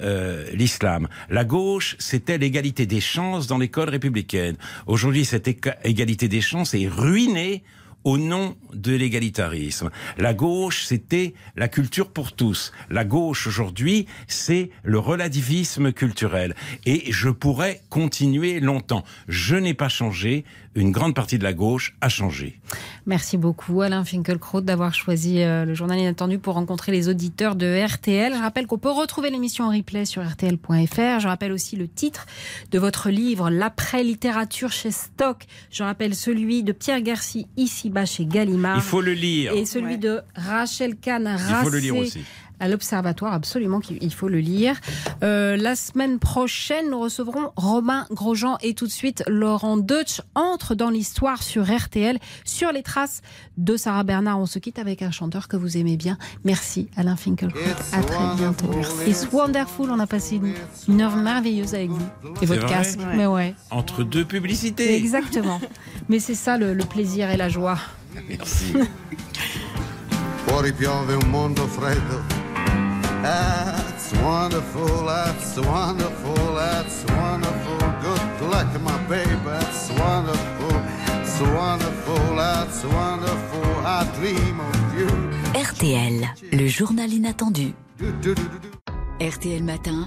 [0.05, 1.09] euh, l'islam.
[1.31, 4.57] La gauche, c'était l'égalité des chances dans l'école républicaine.
[4.87, 5.49] Aujourd'hui, cette
[5.85, 7.65] égalité des chances est ruinée
[8.05, 9.91] au nom de l'égalitarisme.
[10.19, 12.73] La gauche, c'était la culture pour tous.
[12.91, 16.55] La gauche, aujourd'hui, c'est le relativisme culturel.
[16.85, 19.05] Et je pourrais continuer longtemps.
[19.27, 20.45] Je n'ai pas changé.
[20.75, 22.59] Une grande partie de la gauche a changé.
[23.07, 27.85] Merci beaucoup Alain Finkielkraut d'avoir choisi euh, le journal inattendu pour rencontrer les auditeurs de
[27.85, 28.35] RTL.
[28.35, 31.21] Je rappelle qu'on peut retrouver l'émission en replay sur rtl.fr.
[31.21, 32.27] Je rappelle aussi le titre
[32.71, 35.45] de votre livre L'après-littérature chez Stock.
[35.71, 38.77] Je rappelle celui de Pierre Garcy ici-bas chez Gallimard.
[38.77, 39.53] Il faut le lire.
[39.53, 44.77] Et celui de Rachel Kahn Il à l'Observatoire, absolument qu'il il faut le lire.
[45.23, 50.75] Euh, la semaine prochaine, nous recevrons Romain Grosjean et tout de suite Laurent Deutsch entre
[50.75, 53.21] dans l'histoire sur RTL, sur les traces
[53.59, 54.41] de Sarah Bernard.
[54.41, 56.17] On se quitte avec un chanteur que vous aimez bien.
[56.43, 57.61] Merci Alain Finkielkraut.
[57.93, 58.71] À très bientôt.
[59.07, 59.91] It's wonderful.
[59.91, 60.55] On a passé une,
[60.89, 62.09] une heure merveilleuse avec vous
[62.41, 62.99] et votre casque.
[63.15, 63.55] Mais ouais.
[63.71, 64.97] Entre deux publicités.
[64.97, 65.61] Exactement.
[66.09, 67.79] Mais c'est ça le, le plaisir et la joie.
[68.27, 68.73] Merci.
[70.47, 72.44] Fuori piove un mondo freddo.
[73.25, 77.79] That's wonderful, that's wonderful, that's wonderful.
[78.05, 80.77] Good luck, my baby, that's wonderful,
[81.23, 83.65] it's wonderful, that's wonderful.
[83.87, 85.09] I dream of you.
[85.55, 87.73] RTL, le journal inattendu.
[89.19, 90.07] RTL Matin,